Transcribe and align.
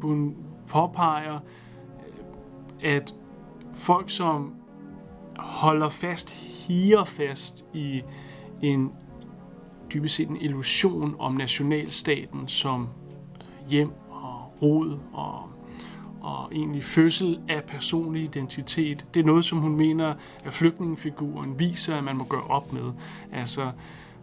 Hun 0.00 0.36
påpeger, 0.68 1.38
at 2.82 3.14
folk, 3.74 4.10
som 4.10 4.54
holder 5.36 5.88
fast, 5.88 6.30
higer 6.30 7.04
fast 7.04 7.66
i 7.74 8.02
en 8.62 8.92
dybest 9.94 10.14
set 10.14 10.28
en 10.28 10.36
illusion 10.36 11.16
om 11.18 11.32
nationalstaten 11.32 12.48
som 12.48 12.82
øh, 12.82 12.88
hjem 13.70 13.92
og 14.10 14.62
rod 14.62 14.98
og, 15.12 15.42
og 16.20 16.48
egentlig 16.52 16.84
fødsel 16.84 17.40
af 17.48 17.64
personlig 17.64 18.22
identitet. 18.22 19.06
Det 19.14 19.20
er 19.20 19.24
noget, 19.24 19.44
som 19.44 19.58
hun 19.58 19.76
mener, 19.76 20.14
at 20.44 20.52
flygtningefiguren 20.52 21.58
viser, 21.58 21.96
at 21.96 22.04
man 22.04 22.16
må 22.16 22.24
gøre 22.24 22.44
op 22.44 22.72
med. 22.72 22.92
Altså, 23.32 23.70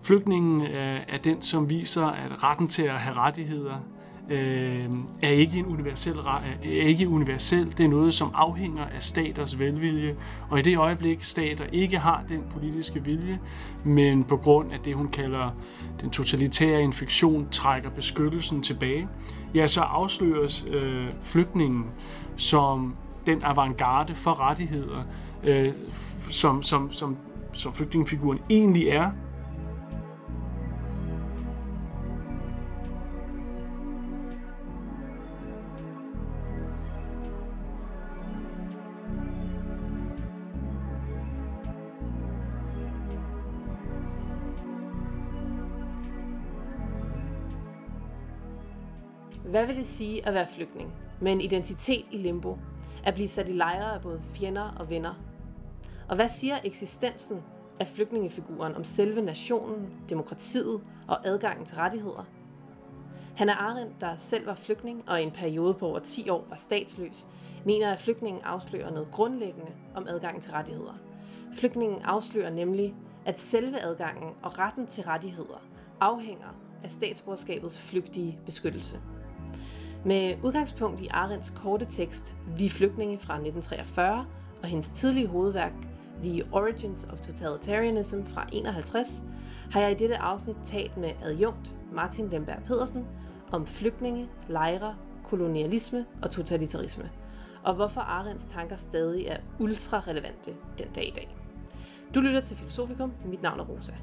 flygtningen 0.01 0.61
øh, 0.61 0.99
er 1.07 1.17
den, 1.17 1.41
som 1.41 1.69
viser, 1.69 2.05
at 2.05 2.43
retten 2.43 2.67
til 2.67 2.83
at 2.83 2.99
have 2.99 3.15
rettigheder 3.15 3.77
øh, 4.31 4.89
er 5.21 5.29
ikke 5.29 5.59
en 5.59 5.65
universel 5.65 6.17
er 6.63 6.87
ikke 6.87 7.09
universel. 7.09 7.77
Det 7.77 7.85
er 7.85 7.89
noget, 7.89 8.13
som 8.13 8.31
afhænger 8.33 8.85
af 8.85 9.03
staters 9.03 9.59
velvilje. 9.59 10.15
Og 10.49 10.59
i 10.59 10.61
det 10.61 10.77
øjeblik, 10.77 11.23
stater 11.23 11.65
ikke 11.71 11.97
har 11.97 12.23
den 12.29 12.43
politiske 12.53 13.03
vilje, 13.03 13.39
men 13.83 14.23
på 14.23 14.37
grund 14.37 14.71
af 14.71 14.79
det, 14.79 14.95
hun 14.95 15.07
kalder 15.07 15.49
den 16.01 16.09
totalitære 16.09 16.81
infektion, 16.81 17.47
trækker 17.51 17.89
beskyttelsen 17.89 18.61
tilbage, 18.61 19.07
ja, 19.55 19.67
så 19.67 19.81
afsløres 19.81 20.65
øh, 20.69 21.05
flygtningen 21.23 21.85
som 22.35 22.95
den 23.25 23.43
avantgarde 23.43 24.15
for 24.15 24.39
rettigheder, 24.39 25.03
øh, 25.43 25.69
som, 26.29 26.63
som, 26.63 26.91
som, 26.91 27.17
som 27.53 27.73
flygtningefiguren 27.73 28.39
egentlig 28.49 28.87
er. 28.87 29.11
Hvad 49.45 49.65
vil 49.65 49.75
det 49.75 49.85
sige 49.85 50.27
at 50.27 50.33
være 50.33 50.47
flygtning 50.55 50.93
med 51.21 51.31
en 51.31 51.41
identitet 51.41 52.05
i 52.11 52.17
limbo? 52.17 52.57
At 53.03 53.13
blive 53.13 53.27
sat 53.27 53.49
i 53.49 53.51
lejre 53.51 53.93
af 53.93 54.01
både 54.01 54.21
fjender 54.23 54.75
og 54.79 54.89
venner? 54.89 55.13
Og 56.09 56.15
hvad 56.15 56.27
siger 56.27 56.55
eksistensen 56.63 57.41
af 57.79 57.87
flygtningefiguren 57.87 58.75
om 58.75 58.83
selve 58.83 59.21
nationen, 59.21 59.93
demokratiet 60.09 60.81
og 61.07 61.27
adgangen 61.27 61.65
til 61.65 61.77
rettigheder? 61.77 62.25
Han 63.35 63.49
er 63.49 63.55
Arendt, 63.55 64.01
der 64.01 64.15
selv 64.15 64.45
var 64.45 64.53
flygtning 64.53 65.09
og 65.09 65.21
i 65.21 65.23
en 65.23 65.31
periode 65.31 65.73
på 65.73 65.87
over 65.87 65.99
10 65.99 66.29
år 66.29 66.45
var 66.49 66.55
statsløs, 66.55 67.27
mener, 67.65 67.91
at 67.91 67.97
flygtningen 67.97 68.41
afslører 68.43 68.91
noget 68.91 69.11
grundlæggende 69.11 69.71
om 69.95 70.07
adgangen 70.07 70.41
til 70.41 70.51
rettigheder. 70.51 70.93
Flygtningen 71.53 72.01
afslører 72.01 72.49
nemlig, 72.49 72.95
at 73.25 73.39
selve 73.39 73.79
adgangen 73.79 74.29
og 74.41 74.59
retten 74.59 74.87
til 74.87 75.03
rettigheder 75.03 75.61
afhænger 75.99 76.55
af 76.83 76.89
statsborgerskabets 76.89 77.81
flygtige 77.81 78.39
beskyttelse. 78.45 78.99
Med 80.05 80.35
udgangspunkt 80.43 81.01
i 81.01 81.07
Arends 81.11 81.49
korte 81.49 81.85
tekst 81.85 82.35
Vi 82.57 82.69
flygtninge 82.69 83.17
fra 83.17 83.33
1943 83.33 84.25
og 84.61 84.67
hendes 84.67 84.87
tidlige 84.87 85.27
hovedværk 85.27 85.73
The 86.23 86.43
Origins 86.51 87.07
of 87.11 87.19
Totalitarianism 87.19 88.23
fra 88.23 88.47
51, 88.51 89.23
har 89.71 89.81
jeg 89.81 89.91
i 89.91 89.95
dette 89.95 90.17
afsnit 90.17 90.55
talt 90.63 90.97
med 90.97 91.11
adjunkt 91.23 91.75
Martin 91.91 92.29
Lemberg 92.29 92.63
Pedersen 92.65 93.05
om 93.51 93.67
flygtninge, 93.67 94.29
lejre, 94.47 94.95
kolonialisme 95.23 96.05
og 96.21 96.31
totalitarisme, 96.31 97.09
og 97.63 97.75
hvorfor 97.75 98.01
Arends 98.01 98.45
tanker 98.45 98.75
stadig 98.75 99.25
er 99.25 99.37
ultra 99.59 99.99
relevante 99.99 100.53
den 100.77 100.87
dag 100.95 101.07
i 101.07 101.13
dag. 101.15 101.35
Du 102.15 102.21
lytter 102.21 102.41
til 102.41 102.57
Filosofikum. 102.57 103.13
Mit 103.25 103.41
navn 103.41 103.59
er 103.59 103.63
Rosa. 103.63 103.93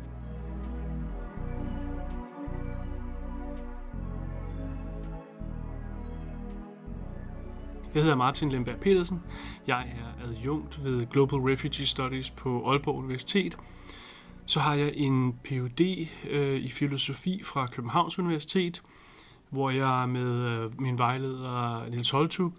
Jeg 7.95 8.03
hedder 8.03 8.17
Martin 8.17 8.53
Lemberg 8.53 8.81
Petersen. 8.81 9.21
Jeg 9.67 9.81
er 9.81 10.27
adjunkt 10.29 10.85
ved 10.85 11.07
Global 11.07 11.39
Refugee 11.39 11.87
Studies 11.87 12.31
på 12.31 12.71
Aalborg 12.71 12.97
Universitet. 12.97 13.59
Så 14.47 14.61
har 14.61 14.75
jeg 14.75 14.93
en 14.95 15.33
Ph.D. 15.45 16.09
Øh, 16.31 16.61
i 16.61 16.71
filosofi 16.71 17.43
fra 17.45 17.67
Københavns 17.67 18.19
Universitet, 18.19 18.83
hvor 19.51 19.71
jeg 19.71 20.09
med 20.09 20.43
øh, 20.43 20.81
min 20.81 20.99
vejleder 20.99 21.89
Nils 21.91 22.11
Holtug 22.11 22.53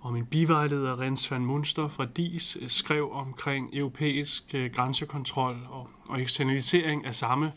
og 0.00 0.12
min 0.12 0.26
bivejleder 0.26 1.00
Rens 1.00 1.30
van 1.30 1.44
Munster 1.46 1.88
fra 1.88 2.06
DIS 2.16 2.56
øh, 2.60 2.68
skrev 2.68 3.12
omkring 3.12 3.70
europæisk 3.72 4.54
øh, 4.54 4.70
grænsekontrol 4.72 5.56
og, 5.70 5.88
og 6.08 6.20
eksternalisering 6.20 7.06
af 7.06 7.14
samme 7.14 7.52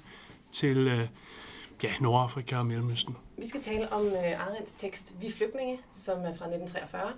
til 0.51 0.77
øh, 0.77 1.07
ja, 1.83 1.93
Nordafrika 2.01 2.57
og 2.57 2.65
Mellemøsten. 2.65 3.17
Vi 3.37 3.47
skal 3.47 3.61
tale 3.61 3.91
om 3.91 4.05
øh, 4.05 4.47
Arends 4.47 4.71
tekst 4.71 5.15
Vi 5.21 5.31
flygtninge, 5.31 5.79
som 5.93 6.19
er 6.19 6.33
fra 6.33 6.45
1943, 6.45 7.13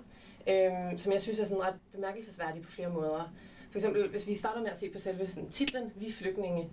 øh, 0.48 0.98
som 0.98 1.12
jeg 1.12 1.20
synes 1.20 1.38
er 1.38 1.44
sådan 1.44 1.62
ret 1.62 1.74
bemærkelsesværdig 1.92 2.62
på 2.62 2.70
flere 2.70 2.90
måder. 2.90 3.32
For 3.70 3.78
eksempel, 3.78 4.08
hvis 4.08 4.26
vi 4.26 4.34
starter 4.34 4.60
med 4.60 4.70
at 4.70 4.78
se 4.78 4.90
på 4.90 4.98
selve 4.98 5.26
sådan, 5.26 5.50
titlen 5.50 5.92
Vi 5.96 6.12
flygtninge, 6.12 6.72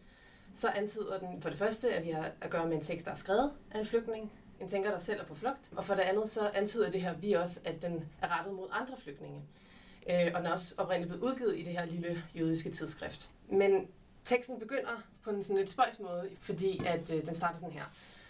så 0.54 0.68
antyder 0.68 1.20
den 1.20 1.42
for 1.42 1.50
det 1.50 1.58
første, 1.58 1.94
at 1.94 2.06
vi 2.06 2.10
har 2.10 2.32
at 2.42 2.50
gøre 2.50 2.68
med 2.68 2.76
en 2.76 2.82
tekst, 2.82 3.06
der 3.06 3.12
er 3.12 3.16
skrevet 3.16 3.52
af 3.72 3.80
en 3.80 3.86
flygtning, 3.86 4.32
en 4.60 4.68
tænker, 4.68 4.92
der 4.92 4.98
selv 4.98 5.22
er 5.22 5.26
på 5.26 5.36
flugt. 5.36 5.72
Og 5.76 5.86
for 5.86 5.94
det 5.94 6.02
andet, 6.02 6.30
så 6.30 6.50
antyder 6.54 6.92
det 6.92 7.02
her 7.02 7.14
vi 7.14 7.34
også, 7.34 7.60
at 7.66 7.82
den 7.82 8.10
er 8.22 8.40
rettet 8.40 8.56
mod 8.56 8.68
andre 8.72 8.94
flygtninge. 9.04 9.42
Øh, 10.10 10.32
og 10.34 10.40
den 10.40 10.48
er 10.48 10.52
også 10.52 10.76
oprindeligt 10.78 11.10
blevet 11.10 11.32
udgivet 11.32 11.60
i 11.60 11.64
det 11.64 11.74
her 11.74 11.86
lille 11.86 12.24
jødiske 12.36 12.70
tidsskrift. 12.70 13.30
Men 13.52 13.88
teksten 14.28 14.60
begynder 14.60 15.04
på 15.24 15.30
en 15.30 15.44
sådan 15.44 15.58
lidt 15.58 15.70
spøjs 15.70 16.00
måde, 16.00 16.30
fordi 16.40 16.82
at 16.86 17.14
øh, 17.14 17.26
den 17.26 17.36
starter 17.36 17.60
sådan 17.60 17.74
her. 17.74 17.84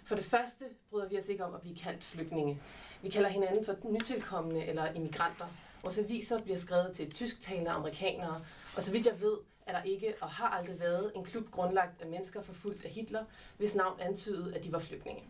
For 0.03 0.15
det 0.15 0.25
første 0.25 0.65
bryder 0.89 1.07
vi 1.07 1.17
os 1.17 1.29
ikke 1.29 1.45
om 1.45 1.55
at 1.55 1.61
blive 1.61 1.75
kaldt 1.75 2.03
flygtninge. 2.03 2.61
Vi 3.01 3.09
kalder 3.09 3.29
hinanden 3.29 3.65
for 3.65 3.75
nytilkommende 3.83 4.65
eller 4.65 4.91
immigranter. 4.91 5.45
Vores 5.81 5.97
aviser 5.97 6.39
bliver 6.41 6.57
skrevet 6.57 6.91
til 6.93 7.11
tysktalende 7.11 7.71
amerikanere, 7.71 8.45
og 8.75 8.83
så 8.83 8.91
vidt 8.91 9.05
jeg 9.05 9.21
ved, 9.21 9.37
er 9.65 9.71
der 9.71 9.83
ikke 9.83 10.13
og 10.21 10.29
har 10.29 10.47
aldrig 10.47 10.79
været 10.79 11.11
en 11.15 11.23
klub 11.23 11.51
grundlagt 11.51 12.01
af 12.01 12.07
mennesker 12.07 12.41
forfulgt 12.41 12.85
af 12.85 12.91
Hitler, 12.91 13.23
hvis 13.57 13.75
navn 13.75 13.99
antydede, 13.99 14.55
at 14.55 14.63
de 14.63 14.71
var 14.71 14.79
flygtninge. 14.79 15.23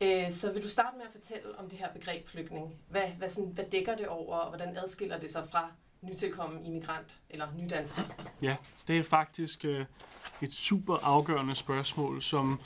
Øh, 0.00 0.30
så 0.30 0.52
vil 0.52 0.62
du 0.62 0.68
starte 0.68 0.96
med 0.96 1.06
at 1.06 1.12
fortælle 1.12 1.58
om 1.58 1.68
det 1.68 1.78
her 1.78 1.92
begreb 1.92 2.26
flygtning? 2.26 2.80
Hvad, 2.90 3.08
hvad, 3.08 3.28
sådan, 3.28 3.50
hvad 3.50 3.64
dækker 3.64 3.96
det 3.96 4.08
over, 4.08 4.36
og 4.36 4.48
hvordan 4.48 4.76
adskiller 4.76 5.18
det 5.18 5.30
sig 5.30 5.48
fra 5.48 5.72
nytilkommen 6.02 6.66
immigrant 6.66 7.20
eller 7.30 7.46
nydansker? 7.58 8.02
Ja, 8.42 8.56
det 8.88 8.98
er 8.98 9.02
faktisk 9.02 9.64
øh, 9.64 9.84
et 10.42 10.52
super 10.52 10.96
afgørende 11.02 11.54
spørgsmål, 11.54 12.22
som 12.22 12.60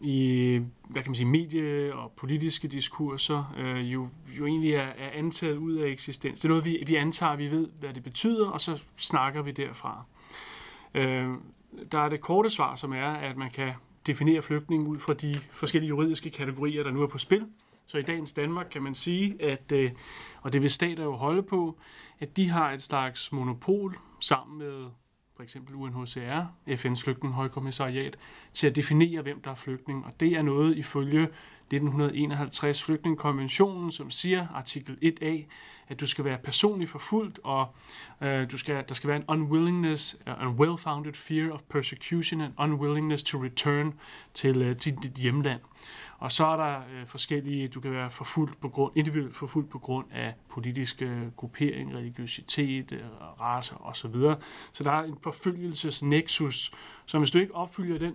i 0.00 0.60
hvad 0.88 1.02
kan 1.02 1.10
man 1.10 1.16
sige, 1.16 1.26
medie- 1.26 1.94
og 1.94 2.12
politiske 2.16 2.68
diskurser 2.68 3.54
øh, 3.58 3.92
jo, 3.92 4.08
jo 4.38 4.46
egentlig 4.46 4.74
er, 4.74 4.88
er 4.98 5.10
antaget 5.12 5.56
ud 5.56 5.74
af 5.74 5.88
eksistens. 5.88 6.40
Det 6.40 6.44
er 6.44 6.48
noget, 6.48 6.64
vi, 6.64 6.84
vi 6.86 6.94
antager, 6.94 7.36
vi 7.36 7.50
ved, 7.50 7.68
hvad 7.80 7.94
det 7.94 8.02
betyder, 8.02 8.48
og 8.48 8.60
så 8.60 8.78
snakker 8.96 9.42
vi 9.42 9.50
derfra. 9.50 10.04
Øh, 10.94 11.28
der 11.92 11.98
er 11.98 12.08
det 12.08 12.20
korte 12.20 12.50
svar, 12.50 12.76
som 12.76 12.92
er, 12.92 13.08
at 13.08 13.36
man 13.36 13.50
kan 13.50 13.72
definere 14.06 14.42
flygtning 14.42 14.88
ud 14.88 14.98
fra 14.98 15.14
de 15.14 15.40
forskellige 15.50 15.88
juridiske 15.88 16.30
kategorier, 16.30 16.82
der 16.82 16.90
nu 16.90 17.02
er 17.02 17.06
på 17.06 17.18
spil. 17.18 17.46
Så 17.86 17.98
i 17.98 18.02
dagens 18.02 18.32
Danmark 18.32 18.66
kan 18.70 18.82
man 18.82 18.94
sige, 18.94 19.42
at, 19.42 19.72
øh, 19.72 19.92
og 20.40 20.52
det 20.52 20.62
vil 20.62 20.70
stater 20.70 21.04
jo 21.04 21.12
holde 21.12 21.42
på, 21.42 21.78
at 22.18 22.36
de 22.36 22.48
har 22.48 22.70
et 22.70 22.82
slags 22.82 23.32
monopol 23.32 23.96
sammen 24.20 24.58
med 24.58 24.86
for 25.36 25.42
eksempel 25.42 25.74
UNHCR, 25.74 26.44
FN's 26.68 27.04
flygtningehøjkommissariat, 27.04 28.16
til 28.52 28.66
at 28.66 28.76
definere, 28.76 29.22
hvem 29.22 29.40
der 29.42 29.50
er 29.50 29.54
flygtning. 29.54 30.04
Og 30.04 30.20
det 30.20 30.32
er 30.32 30.42
noget 30.42 30.76
ifølge 30.76 31.28
1951 31.72 32.82
flygtningekonventionen, 32.82 33.92
som 33.92 34.10
siger, 34.10 34.46
artikel 34.54 34.98
1a, 35.02 35.44
at 35.88 36.00
du 36.00 36.06
skal 36.06 36.24
være 36.24 36.38
personligt 36.38 36.90
forfulgt, 36.90 37.40
og 37.44 37.74
øh, 38.20 38.50
du 38.50 38.58
skal, 38.58 38.84
der 38.88 38.94
skal 38.94 39.08
være 39.08 39.16
en 39.16 39.24
unwillingness, 39.28 40.16
uh, 40.26 40.42
en 40.42 40.48
well-founded 40.48 41.12
fear 41.12 41.52
of 41.52 41.60
persecution 41.62 42.40
and 42.40 42.52
unwillingness 42.58 43.22
to 43.22 43.42
return 43.42 43.94
til, 44.34 44.62
øh, 44.62 44.76
til 44.76 44.96
dit 45.02 45.12
hjemland. 45.12 45.60
Og 46.18 46.32
så 46.32 46.46
er 46.46 46.56
der 46.56 46.78
øh, 46.78 47.06
forskellige, 47.06 47.68
du 47.68 47.80
kan 47.80 47.92
være 47.92 48.10
forfulgt 48.10 48.60
på 48.60 48.68
grund, 48.68 48.92
individuelt 48.96 49.36
forfulgt 49.36 49.70
på 49.70 49.78
grund 49.78 50.06
af 50.12 50.34
politiske 50.48 51.04
øh, 51.04 51.30
gruppering, 51.36 51.94
religiøsitet, 51.94 52.92
øh, 52.92 53.00
race 53.40 53.74
osv. 53.74 54.14
Så 54.72 54.84
der 54.84 54.92
er 54.92 55.02
en 55.02 55.18
forfølgelsesnexus, 55.22 56.72
så 57.06 57.18
hvis 57.18 57.30
du 57.30 57.38
ikke 57.38 57.54
opfylder 57.54 57.98
den 57.98 58.14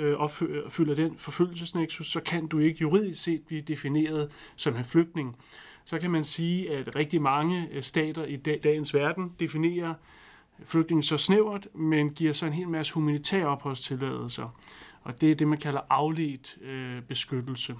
øh, 0.00 0.16
opfylder 0.16 0.94
den 0.94 1.18
forfølgelsesnexus, 1.18 2.10
så 2.10 2.20
kan 2.20 2.46
du 2.46 2.58
ikke 2.58 2.80
juridisk 2.80 3.22
set 3.22 3.42
blive 3.42 3.60
defineret 3.60 4.30
som 4.56 4.76
en 4.76 4.84
flygtning. 4.84 5.36
Så 5.84 5.98
kan 5.98 6.10
man 6.10 6.24
sige, 6.24 6.70
at 6.70 6.96
rigtig 6.96 7.22
mange 7.22 7.68
øh, 7.72 7.82
stater 7.82 8.24
i 8.24 8.36
dagens 8.36 8.94
verden 8.94 9.32
definerer 9.40 9.94
flygtningen 10.64 11.02
så 11.02 11.18
snævert, 11.18 11.68
men 11.74 12.10
giver 12.10 12.32
så 12.32 12.46
en 12.46 12.52
hel 12.52 12.68
masse 12.68 12.94
humanitære 12.94 13.46
opholdstilladelser. 13.46 14.56
Og 15.02 15.20
det 15.20 15.30
er 15.30 15.34
det, 15.34 15.48
man 15.48 15.58
kalder 15.58 15.80
afledt 15.90 16.58
øh, 16.62 17.02
beskyttelse. 17.02 17.74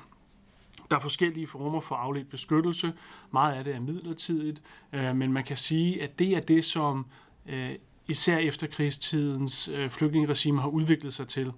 Der 0.90 0.96
er 0.96 1.00
forskellige 1.00 1.46
former 1.46 1.80
for 1.80 1.94
afledt 1.94 2.30
beskyttelse. 2.30 2.92
Meget 3.32 3.54
af 3.54 3.64
det 3.64 3.74
er 3.74 3.80
midlertidigt, 3.80 4.62
øh, 4.92 5.16
men 5.16 5.32
man 5.32 5.44
kan 5.44 5.56
sige, 5.56 6.02
at 6.02 6.18
det 6.18 6.36
er 6.36 6.40
det, 6.40 6.64
som 6.64 7.06
øh, 7.46 7.70
især 8.08 8.38
efter 8.38 8.66
krigstidens 8.66 9.68
øh, 9.68 9.90
flygtningeregime 9.90 10.60
har 10.60 10.68
udviklet 10.68 11.14
sig 11.14 11.28
til. 11.28 11.52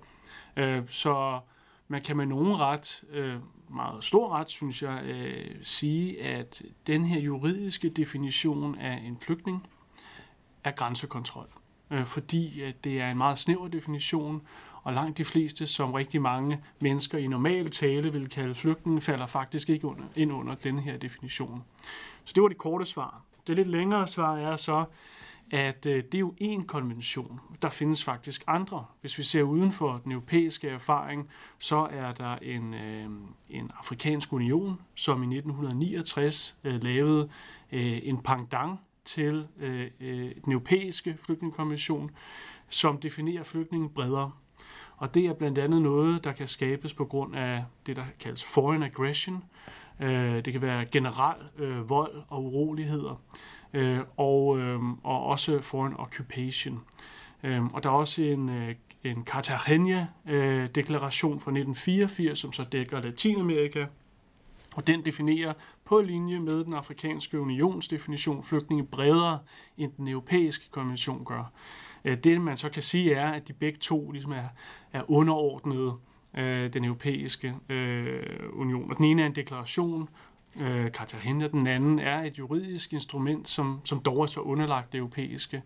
Øh, 0.56 0.82
så 0.88 1.40
man 1.88 2.02
kan 2.02 2.16
med 2.16 2.26
nogen 2.26 2.60
ret, 2.60 3.04
øh, 3.10 3.36
meget 3.68 4.04
stor 4.04 4.28
ret, 4.28 4.50
synes 4.50 4.82
jeg, 4.82 5.02
øh, 5.04 5.56
sige, 5.62 6.22
at 6.22 6.62
den 6.86 7.04
her 7.04 7.20
juridiske 7.20 7.88
definition 7.88 8.78
af 8.78 9.02
en 9.04 9.18
flygtning 9.20 9.66
er 10.64 10.70
grænsekontrol. 10.70 11.48
Øh, 11.90 12.06
fordi 12.06 12.62
at 12.62 12.84
det 12.84 13.00
er 13.00 13.10
en 13.10 13.16
meget 13.16 13.38
snæver 13.38 13.68
definition, 13.68 14.42
og 14.82 14.92
langt 14.92 15.18
de 15.18 15.24
fleste, 15.24 15.66
som 15.66 15.92
rigtig 15.92 16.22
mange 16.22 16.60
mennesker 16.80 17.18
i 17.18 17.26
normal 17.26 17.70
tale 17.70 18.12
vil 18.12 18.28
kalde 18.28 18.54
flygtninge, 18.54 19.00
falder 19.00 19.26
faktisk 19.26 19.70
ikke 19.70 19.86
under, 19.86 20.04
ind 20.16 20.32
under 20.32 20.54
den 20.54 20.78
her 20.78 20.96
definition. 20.96 21.64
Så 22.24 22.32
det 22.34 22.42
var 22.42 22.48
det 22.48 22.58
korte 22.58 22.84
svar. 22.84 23.22
Det 23.46 23.56
lidt 23.56 23.68
længere 23.68 24.06
svar 24.06 24.36
er 24.36 24.56
så, 24.56 24.84
at 25.52 25.86
øh, 25.86 26.04
det 26.04 26.14
er 26.14 26.18
jo 26.18 26.34
en 26.38 26.64
konvention. 26.64 27.40
Der 27.62 27.68
findes 27.68 28.04
faktisk 28.04 28.44
andre. 28.46 28.84
Hvis 29.00 29.18
vi 29.18 29.22
ser 29.22 29.42
uden 29.42 29.72
for 29.72 30.00
den 30.04 30.12
europæiske 30.12 30.68
erfaring, 30.68 31.28
så 31.58 31.88
er 31.90 32.12
der 32.12 32.36
en, 32.36 32.74
øh, 32.74 33.10
en 33.50 33.70
afrikansk 33.78 34.32
union, 34.32 34.80
som 34.94 35.22
i 35.22 35.36
1969 35.36 36.58
øh, 36.64 36.82
lavede 36.82 37.28
øh, 37.72 38.00
en 38.02 38.18
pendant 38.18 38.80
til 39.04 39.46
øh, 39.60 39.90
øh, 40.00 40.30
den 40.44 40.52
europæiske 40.52 41.16
flygtningekonvention, 41.24 42.10
som 42.68 42.98
definerer 42.98 43.42
flygtningen 43.42 43.90
bredere. 43.90 44.32
Og 44.96 45.14
det 45.14 45.26
er 45.26 45.32
blandt 45.32 45.58
andet 45.58 45.82
noget, 45.82 46.24
der 46.24 46.32
kan 46.32 46.48
skabes 46.48 46.94
på 46.94 47.04
grund 47.04 47.36
af 47.36 47.64
det, 47.86 47.96
der 47.96 48.04
kaldes 48.20 48.44
foreign 48.44 48.82
aggression. 48.82 49.44
Øh, 50.00 50.44
det 50.44 50.52
kan 50.52 50.62
være 50.62 50.84
generel 50.84 51.42
øh, 51.58 51.88
vold 51.90 52.22
og 52.28 52.44
uroligheder 52.44 53.20
øh, 53.72 54.00
og, 54.16 54.58
øh, 54.58 54.80
og 55.02 55.24
også 55.24 55.60
foreign 55.60 55.94
occupation. 55.98 56.80
Øh, 57.42 57.64
og 57.64 57.82
der 57.82 57.90
er 57.90 57.94
også 57.94 58.22
en, 58.22 58.48
øh, 58.48 58.74
en 59.04 59.24
Cartagena-deklaration 59.24 61.34
øh, 61.34 61.40
fra 61.40 61.50
1984, 61.50 62.38
som 62.38 62.52
så 62.52 62.64
dækker 62.64 63.00
Latinamerika, 63.00 63.86
og 64.74 64.86
den 64.86 65.04
definerer 65.04 65.52
på 65.84 66.00
linje 66.00 66.38
med 66.38 66.64
den 66.64 66.74
afrikanske 66.74 67.40
unions 67.40 67.88
definition 67.88 68.42
flygtninge 68.42 68.86
bredere, 68.86 69.38
end 69.78 69.92
den 69.96 70.08
europæiske 70.08 70.70
konvention 70.70 71.24
gør. 71.24 71.52
Øh, 72.04 72.18
det 72.18 72.40
man 72.40 72.56
så 72.56 72.68
kan 72.68 72.82
sige 72.82 73.14
er, 73.14 73.30
at 73.30 73.48
de 73.48 73.52
begge 73.52 73.78
to 73.78 74.10
ligesom 74.10 74.32
er, 74.32 74.48
er 74.92 75.10
underordnede 75.10 75.94
øh, 76.34 76.72
den 76.72 76.84
europæiske 76.84 77.54
øh, 77.68 78.22
union. 78.52 78.90
Og 78.90 78.96
den 78.96 79.04
ene 79.04 79.22
er 79.22 79.26
en 79.26 79.34
deklaration, 79.34 80.08
øh, 80.60 80.90
Cartagena. 80.90 81.48
Den 81.48 81.66
anden 81.66 81.98
er 81.98 82.22
et 82.22 82.38
juridisk 82.38 82.92
instrument, 82.92 83.48
som, 83.48 83.80
som 83.84 84.00
dog 84.00 84.22
er 84.22 84.26
så 84.26 84.40
underlagt 84.40 84.92
det 84.92 84.98
europæiske. 84.98 85.62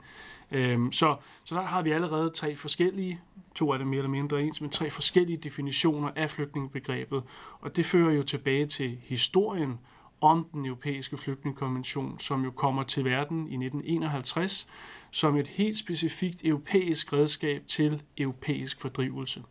Øhm, 0.50 0.92
så, 0.92 1.16
så 1.44 1.54
der 1.54 1.62
har 1.62 1.82
vi 1.82 1.90
allerede 1.90 2.30
tre 2.30 2.56
forskellige, 2.56 3.20
to 3.54 3.72
af 3.72 3.78
dem 3.78 3.88
mere 3.88 3.98
eller 3.98 4.10
mindre 4.10 4.42
ens, 4.42 4.60
men 4.60 4.70
tre 4.70 4.90
forskellige 4.90 5.36
definitioner 5.36 6.10
af 6.16 6.30
flygtningebegrebet. 6.30 7.22
Og 7.60 7.76
det 7.76 7.86
fører 7.86 8.12
jo 8.12 8.22
tilbage 8.22 8.66
til 8.66 8.98
historien 9.02 9.78
om 10.20 10.46
den 10.52 10.66
europæiske 10.66 11.16
flygtningekonvention, 11.16 12.18
som 12.18 12.44
jo 12.44 12.50
kommer 12.50 12.82
til 12.82 13.04
verden 13.04 13.38
i 13.38 13.54
1951 13.66 14.68
som 15.16 15.36
et 15.36 15.46
helt 15.46 15.78
specifikt 15.78 16.44
europæisk 16.44 17.12
redskab 17.12 17.62
til 17.66 18.02
europæisk 18.18 18.80
fordrivelse. 18.80 19.42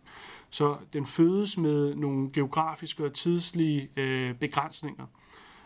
Så 0.50 0.78
den 0.94 1.06
fødes 1.06 1.58
med 1.58 1.96
nogle 1.96 2.30
geografiske 2.34 3.06
og 3.06 3.14
tidslige 3.14 3.90
øh, 3.98 4.36
begrænsninger 4.36 5.06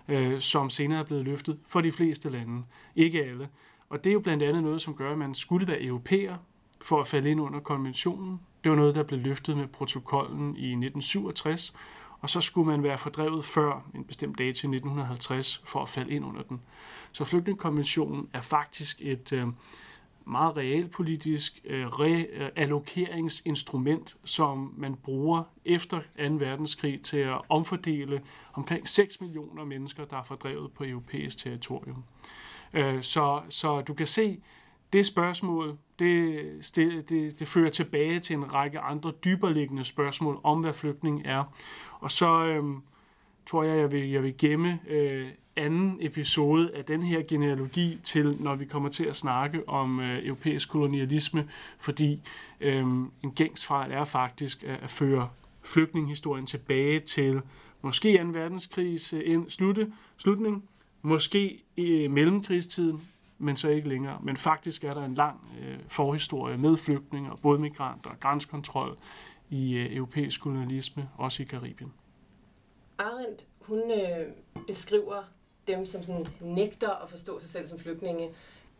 øh, 0.10 0.40
som 0.40 0.70
senere 0.70 1.00
er 1.00 1.04
blevet 1.04 1.26
løftet 1.26 1.60
for 1.68 1.82
de 1.82 1.92
fleste 1.92 2.30
lande. 2.30 2.64
Ikke 2.96 3.26
alle. 3.26 3.50
Og 3.90 4.04
det 4.04 4.10
er 4.10 4.14
jo 4.14 4.20
blandt 4.20 4.44
andet 4.44 4.64
noget, 4.64 4.82
som 4.82 4.96
gør, 4.96 5.12
at 5.12 5.18
man 5.18 5.36
skulle 5.36 5.68
være 5.68 5.84
europæer 5.84 6.38
for 6.82 7.02
at 7.02 7.08
falde 7.08 7.32
ind 7.32 7.42
under 7.42 7.60
konventionen. 7.60 8.40
Det 8.64 8.70
var 8.70 8.76
noget, 8.76 8.96
der 8.96 9.04
blev 9.04 9.20
løftet 9.20 9.58
med 9.58 9.68
protokollen 9.68 10.56
i 10.56 10.72
1967, 10.72 11.74
og 12.20 12.30
så 12.30 12.42
skulle 12.42 12.68
man 12.68 12.84
være 12.84 12.98
fordrevet 12.98 13.46
før 13.46 13.90
en 13.96 14.04
bestemt 14.04 14.38
dato 14.38 14.48
i 14.48 14.76
1950 14.76 15.62
for 15.66 15.82
at 15.82 15.90
falde 15.90 16.12
ind 16.12 16.26
under 16.26 16.42
den. 16.42 16.62
Så 17.12 17.26
flygtningekonventionen 17.26 18.30
er 18.34 18.42
faktisk 18.42 18.98
et, 19.02 19.34
øh, 19.34 19.48
meget 20.30 20.58
realpolitisk 20.58 21.62
øh, 21.64 21.88
reallokeringsinstrument, 21.88 24.18
som 24.24 24.74
man 24.78 24.96
bruger 24.96 25.44
efter 25.66 26.00
2. 26.00 26.04
verdenskrig 26.18 27.02
til 27.02 27.18
at 27.18 27.42
omfordele 27.50 28.22
omkring 28.54 28.88
6 28.88 29.22
millioner 29.22 29.66
mennesker, 29.66 30.06
der 30.06 30.18
er 30.18 30.24
fordrevet 30.24 30.72
på 30.72 30.84
europæisk 30.84 31.38
territorium. 31.38 32.04
Øh, 32.74 33.04
så, 33.04 33.42
så 33.50 33.82
du 33.82 33.94
kan 33.94 34.08
se, 34.08 34.40
det 34.94 35.06
spørgsmål, 35.06 35.78
det, 36.00 36.42
det, 36.76 37.10
det, 37.10 37.40
det 37.40 37.48
fører 37.48 37.70
tilbage 37.70 38.20
til 38.20 38.36
en 38.36 38.54
række 38.54 38.80
andre 38.80 39.12
dyberliggende 39.24 39.84
spørgsmål 39.84 40.40
om, 40.44 40.60
hvad 40.60 40.74
flygtning 40.74 41.22
er. 41.26 41.44
Og 42.00 42.12
så 42.12 42.46
øh, 42.46 42.64
tror 43.50 43.64
jeg, 43.64 43.78
jeg 43.78 43.92
vil, 43.92 44.10
jeg 44.10 44.24
vil 44.24 44.38
gemme 44.38 44.80
øh, 44.88 45.28
anden 45.56 45.98
episode 46.02 46.72
af 46.76 46.86
den 46.86 47.04
her 47.04 47.22
genealogi 47.28 48.00
til, 48.04 48.38
når 48.40 48.56
vi 48.56 48.66
kommer 48.66 48.90
til 48.90 49.04
at 49.04 49.16
snakke 49.16 49.70
om 49.70 50.00
øh, 50.00 50.26
europæisk 50.26 50.70
kolonialisme, 50.70 51.48
fordi 51.80 52.22
øh, 52.62 52.80
en 53.24 53.32
gængsfejl 53.36 53.92
er 53.92 54.04
faktisk 54.04 54.64
at, 54.64 54.80
at 54.84 54.90
føre 54.90 55.30
flygtningehistorien 55.64 56.46
tilbage 56.46 57.00
til 57.00 57.42
måske 57.82 58.18
2. 58.18 58.30
verdenskrigs 58.40 59.14
øh, 59.14 59.42
slutte, 59.48 59.92
slutning, 60.18 60.64
måske 61.02 61.64
i 61.76 61.92
øh, 61.92 62.12
mellemkrigstiden, 62.12 63.02
men 63.38 63.56
så 63.56 63.70
ikke 63.70 63.90
længere. 63.90 64.18
Men 64.24 64.38
faktisk 64.38 64.84
er 64.84 64.94
der 64.94 65.06
en 65.06 65.16
lang 65.16 65.40
øh, 65.62 65.78
forhistorie 65.88 66.58
med 66.58 66.78
flygtninge, 66.78 67.30
både 67.42 67.60
migranter 67.60 68.10
og 68.10 68.20
grænsekontrol 68.20 68.98
i 69.50 69.76
øh, 69.76 69.96
europæisk 69.96 70.42
kolonialisme, 70.42 71.10
også 71.18 71.44
i 71.44 71.46
Karibien. 71.46 71.92
Arendt, 73.00 73.48
hun 73.60 73.92
øh, 73.92 74.28
beskriver 74.68 75.24
dem, 75.68 75.86
som 75.86 76.04
sådan 76.04 76.28
nægter 76.42 76.90
at 76.90 77.10
forstå 77.10 77.40
sig 77.40 77.50
selv 77.50 77.68
som 77.68 77.80
flygtninge, 77.80 78.30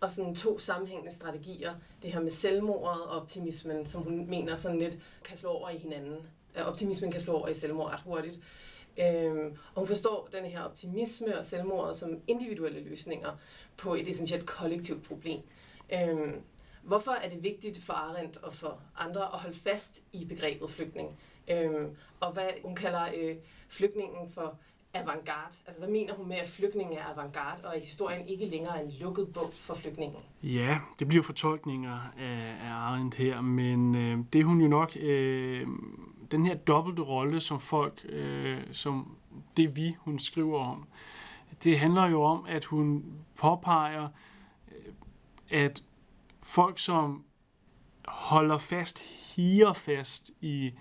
og 0.02 0.12
sådan 0.12 0.36
to 0.36 0.60
sammenhængende 0.60 1.12
strategier. 1.12 1.76
Det 2.02 2.14
her 2.14 2.22
med 2.22 2.32
selvmordet 2.32 3.04
og 3.04 3.22
optimismen, 3.22 3.86
som 3.86 4.02
hun 4.02 4.30
mener 4.30 4.56
sådan 4.56 4.80
lidt 4.80 4.98
kan 5.24 5.38
slå 5.38 5.50
over 5.50 5.70
i 5.70 5.78
hinanden. 5.78 6.18
Øh, 6.58 6.68
optimismen 6.68 7.12
kan 7.12 7.22
slå 7.22 7.34
over 7.34 7.48
i 7.48 7.54
selvmord 7.54 7.92
ret 7.92 8.02
hurtigt. 8.02 8.40
Øhm, 9.00 9.58
og 9.74 9.80
hun 9.82 9.88
forstår 9.88 10.30
den 10.32 10.46
her 10.46 10.62
optimisme 10.62 11.38
og 11.38 11.46
selvmordet 11.46 11.96
som 11.96 12.22
individuelle 12.28 12.80
løsninger 12.80 13.38
på 13.78 13.96
et 13.96 14.08
essentielt 14.08 14.46
kollektivt 14.46 15.04
problem. 15.04 15.42
Øhm, 15.94 16.42
hvorfor 16.84 17.12
er 17.12 17.30
det 17.30 17.44
vigtigt 17.44 17.84
for 17.84 17.94
Arendt 17.94 18.38
og 18.38 18.54
for 18.54 18.82
andre 18.98 19.22
at 19.22 19.40
holde 19.40 19.58
fast 19.58 20.04
i 20.14 20.26
begrebet 20.26 20.70
flygtning? 20.70 21.20
Øhm, 21.50 21.96
og 22.20 22.34
hvad 22.34 22.50
hun 22.64 22.76
kalder 22.76 23.06
øh, 23.18 23.36
flygtningen 23.70 24.32
for 24.34 24.58
avantgarde? 24.94 25.56
Altså, 25.68 25.82
hvad 25.82 25.90
mener 25.90 26.14
hun 26.14 26.28
med, 26.28 26.38
at 26.38 26.48
flygtningen 26.48 26.98
er 26.98 27.04
avantgarde, 27.04 27.66
og 27.66 27.76
at 27.76 27.82
historien 27.82 28.28
ikke 28.28 28.46
længere 28.46 28.80
er 28.80 28.84
en 28.84 28.92
lukket 29.00 29.34
bog 29.34 29.54
for 29.54 29.74
flygtningen? 29.74 30.20
Ja, 30.44 30.80
det 31.00 31.08
bliver 31.08 31.24
fortolkninger 31.24 32.00
af, 32.18 32.56
af 32.64 32.72
Arendt 32.72 33.16
her, 33.16 33.42
men 33.42 33.96
øh, 33.96 34.18
det 34.34 34.42
er 34.42 34.46
hun 34.46 34.62
jo 34.62 34.68
nok... 34.68 34.98
Øh, 35.00 35.68
den 36.32 36.46
her 36.46 36.56
dobbelte 36.56 37.02
rolle, 37.02 37.40
som 37.40 37.60
folk, 37.60 38.06
øh, 38.10 38.62
som 38.72 39.18
det 39.58 39.76
vi, 39.76 39.96
hun 40.00 40.20
skriver 40.20 40.60
om, 40.60 40.88
det 41.64 41.80
handler 41.80 42.10
jo 42.10 42.22
om, 42.24 42.46
at 42.48 42.66
hun 42.66 43.06
påpeger, 43.36 44.08
øh, 44.72 44.94
at 45.50 45.84
folk, 46.44 46.80
som 46.80 47.24
holder 48.06 48.58
fast, 48.58 49.04
higer 49.36 49.74
fast 49.74 50.32
i 50.42 50.72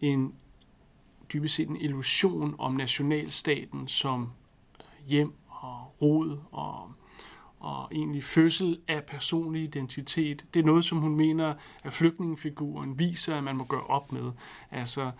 en 0.00 0.34
dybest 1.32 1.54
set 1.54 1.68
en 1.68 1.76
illusion 1.76 2.54
om 2.58 2.74
nationalstaten 2.74 3.88
som 3.88 4.30
hjem 5.06 5.34
og 5.48 6.02
rod 6.02 6.38
og, 6.50 6.92
og 7.60 7.88
egentlig 7.92 8.24
fødsel 8.24 8.80
af 8.88 9.04
personlig 9.04 9.62
identitet. 9.62 10.46
Det 10.54 10.60
er 10.60 10.64
noget, 10.64 10.84
som 10.84 10.98
hun 10.98 11.16
mener, 11.16 11.54
at 11.84 11.92
flygtningefiguren 11.92 12.98
viser, 12.98 13.36
at 13.36 13.44
man 13.44 13.56
må 13.56 13.64
gøre 13.64 13.86
op 13.86 14.12
med. 14.12 14.32
Altså, 14.70 15.10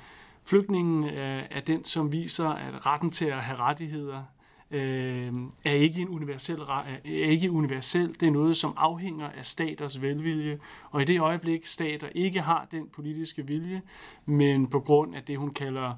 flygtningen 0.45 1.05
øh, 1.05 1.45
er 1.51 1.61
den, 1.61 1.85
som 1.85 2.13
viser, 2.13 2.49
at 2.49 2.87
retten 2.87 3.11
til 3.11 3.25
at 3.25 3.43
have 3.43 3.59
rettigheder 3.59 4.25
øh, 4.71 5.33
er 5.65 5.73
ikke 5.73 6.01
en 6.01 6.09
universel 6.09 6.61
er 6.61 6.95
ikke 7.05 7.51
universel. 7.51 8.17
Det 8.21 8.29
er 8.29 8.31
noget, 8.31 8.57
som 8.57 8.75
afhænger 8.77 9.29
af 9.29 9.47
staters 9.47 10.03
velvilje. 10.03 10.59
Og 10.91 11.03
i 11.03 11.05
det 11.05 11.21
øjeblik, 11.21 11.67
stater 11.67 12.09
ikke 12.15 12.41
har 12.41 12.67
den 12.71 12.89
politiske 12.89 13.47
vilje, 13.47 13.83
men 14.27 14.67
på 14.67 14.81
grund 14.81 15.15
af 15.15 15.23
det, 15.23 15.39
hun 15.39 15.51
kalder 15.51 15.95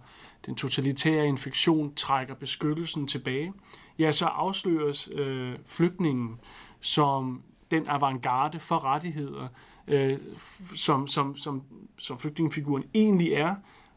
den 0.47 0.55
totalitære 0.55 1.27
infektion, 1.27 1.95
trækker 1.95 2.35
beskyttelsen 2.35 3.07
tilbage, 3.07 3.53
ja, 3.99 4.13
så 4.13 4.27
afsløres 4.27 5.09
øh, 5.13 5.55
flygtningen 5.67 6.41
som 6.81 7.43
den 7.71 7.87
avantgarde 7.87 8.61
for 8.61 8.85
rettigheder, 8.85 9.49
øh, 9.89 10.19
som, 10.75 11.07
som, 11.09 11.37
som, 11.37 11.63
som 11.99 12.19
flygtningefiguren 12.19 12.85
egentlig 12.95 13.33
er, 13.33 13.55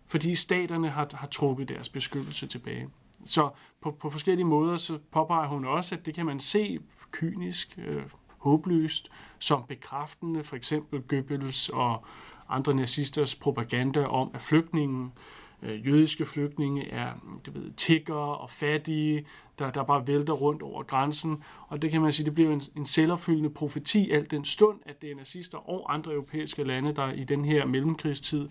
fordi 0.08 0.36
staterne 0.36 0.90
har, 0.90 1.10
har 1.14 1.28
trukket 1.28 1.70
deres 1.70 1.90
beskyttelse 1.90 2.48
tilbage 2.48 2.90
så 3.26 3.50
på, 3.82 3.92
på 3.92 4.10
forskellige 4.10 4.46
måder 4.46 4.78
så 4.78 5.00
påpeger 5.12 5.48
hun 5.48 5.66
også, 5.66 5.96
at 5.96 6.06
det 6.06 6.14
kan 6.14 6.26
man 6.26 6.40
se 6.40 6.80
kynisk, 7.12 7.80
øh, 7.88 8.04
håbløst, 8.46 9.12
som 9.40 9.64
bekræftende 9.68 10.44
for 10.44 10.56
eksempel 10.56 11.02
Goebbels 11.02 11.70
og 11.70 12.06
andre 12.50 12.74
nazisters 12.74 13.36
propaganda 13.36 14.06
om, 14.06 14.32
at 14.34 14.42
flygtningen, 14.42 15.14
øh, 15.62 15.88
jødiske 15.88 16.26
flygtninge, 16.26 16.90
er 16.90 17.14
du 17.46 17.52
ved, 17.52 17.72
tiggere 17.72 18.38
og 18.38 18.50
fattige, 18.50 19.26
der, 19.60 19.72
der 19.72 19.84
bare 19.84 20.08
vælter 20.08 20.34
rundt 20.34 20.62
over 20.62 20.84
grænsen. 20.84 21.44
Og 21.68 21.82
det 21.82 21.92
kan 21.92 22.02
man 22.02 22.12
sige, 22.12 22.26
det 22.26 22.34
bliver 22.34 22.54
en, 22.54 22.62
en 22.78 22.86
selvopfyldende 22.86 23.50
profeti 23.50 24.12
alt 24.12 24.32
den 24.32 24.46
stund, 24.46 24.80
at 24.86 25.02
det 25.02 25.12
er 25.12 25.16
nazister 25.16 25.70
og 25.70 25.94
andre 25.94 26.14
europæiske 26.14 26.64
lande, 26.64 26.92
der 26.96 27.12
i 27.12 27.24
den 27.24 27.46
her 27.46 27.66
mellemkrigstid 27.66 28.50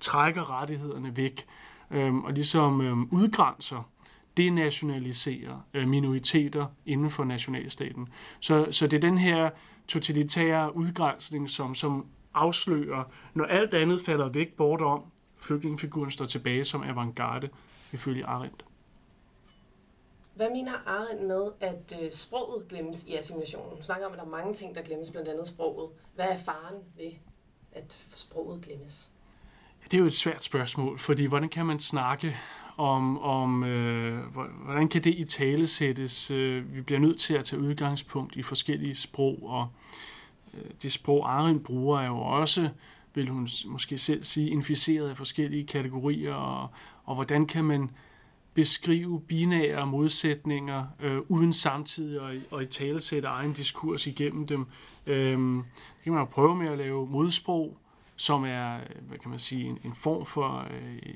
trækker 0.00 0.60
rettighederne 0.60 1.16
væk 1.16 1.46
øh, 1.90 2.14
og 2.14 2.32
ligesom 2.32 2.80
øh, 2.80 2.96
udgrænser 3.10 3.88
denationaliserer 4.36 5.66
øh, 5.74 5.88
minoriteter 5.88 6.66
inden 6.86 7.10
for 7.10 7.24
nationalstaten. 7.24 8.08
Så, 8.40 8.66
så 8.70 8.86
det 8.86 8.96
er 8.96 9.00
den 9.00 9.18
her 9.18 9.50
totalitære 9.88 10.76
udgrænsning, 10.76 11.50
som, 11.50 11.74
som 11.74 12.06
afslører, 12.34 13.04
når 13.34 13.44
alt 13.44 13.74
andet 13.74 14.00
falder 14.00 14.28
væk 14.28 14.52
bortom, 14.52 15.04
flygtningefiguren 15.36 16.10
står 16.10 16.24
tilbage 16.24 16.64
som 16.64 16.82
avantgarde, 16.82 17.48
ifølge 17.92 18.26
Arendt. 18.26 18.64
Hvad 20.34 20.50
mener 20.50 20.72
Arendt 20.86 21.22
med, 21.22 21.50
at 21.60 22.02
øh, 22.02 22.10
sproget 22.10 22.68
glemmes 22.68 23.04
i 23.04 23.16
assimilationen? 23.16 23.70
Hun 23.72 23.82
snakker 23.82 24.06
om, 24.06 24.12
at 24.12 24.18
der 24.18 24.24
er 24.24 24.28
mange 24.28 24.54
ting, 24.54 24.74
der 24.74 24.82
glemmes, 24.82 25.10
blandt 25.10 25.28
andet 25.28 25.46
sproget. 25.46 25.90
Hvad 26.14 26.26
er 26.26 26.36
faren 26.36 26.76
ved, 26.96 27.10
at 27.72 27.98
sproget 28.14 28.64
glemmes? 28.64 29.10
Det 29.84 29.94
er 29.94 29.98
jo 29.98 30.06
et 30.06 30.14
svært 30.14 30.42
spørgsmål, 30.42 30.98
fordi 30.98 31.24
hvordan 31.24 31.48
kan 31.48 31.66
man 31.66 31.78
snakke 31.78 32.36
om, 32.76 33.18
om 33.18 33.64
øh, 33.64 34.24
hvordan 34.64 34.88
kan 34.88 35.04
det 35.04 35.14
i 35.14 35.24
tale 35.24 35.66
sættes? 35.66 36.30
Øh, 36.30 36.74
vi 36.74 36.80
bliver 36.80 37.00
nødt 37.00 37.20
til 37.20 37.34
at 37.34 37.44
tage 37.44 37.62
udgangspunkt 37.62 38.36
i 38.36 38.42
forskellige 38.42 38.94
sprog, 38.94 39.38
og 39.42 39.68
øh, 40.54 40.70
det 40.82 40.92
sprog, 40.92 41.32
Arin 41.32 41.60
bruger, 41.60 42.00
er 42.00 42.06
jo 42.06 42.18
også, 42.18 42.68
vil 43.14 43.28
hun 43.28 43.48
måske 43.66 43.98
selv 43.98 44.24
sige, 44.24 44.50
inficeret 44.50 45.10
af 45.10 45.16
forskellige 45.16 45.66
kategorier, 45.66 46.34
og, 46.34 46.68
og 47.04 47.14
hvordan 47.14 47.46
kan 47.46 47.64
man 47.64 47.90
beskrive 48.54 49.20
binære 49.20 49.86
modsætninger, 49.86 50.86
øh, 51.00 51.18
uden 51.28 51.52
samtidig 51.52 52.28
at, 52.28 52.58
at 52.58 52.62
i 52.62 52.64
tale 52.64 53.00
sætte 53.00 53.28
egen 53.28 53.52
diskurs 53.52 54.06
igennem 54.06 54.46
dem. 54.46 54.66
Øh, 55.06 55.38
det 55.38 56.04
kan 56.04 56.12
man 56.12 56.20
jo 56.20 56.24
prøve 56.24 56.56
med 56.56 56.68
at 56.68 56.78
lave 56.78 57.06
modsprog, 57.06 57.76
som 58.16 58.44
er, 58.44 58.78
hvad 59.08 59.18
kan 59.18 59.30
man 59.30 59.38
sige, 59.38 59.64
en, 59.64 59.78
en 59.84 59.94
form 59.94 60.26
for 60.26 60.66
øh, 60.70 61.14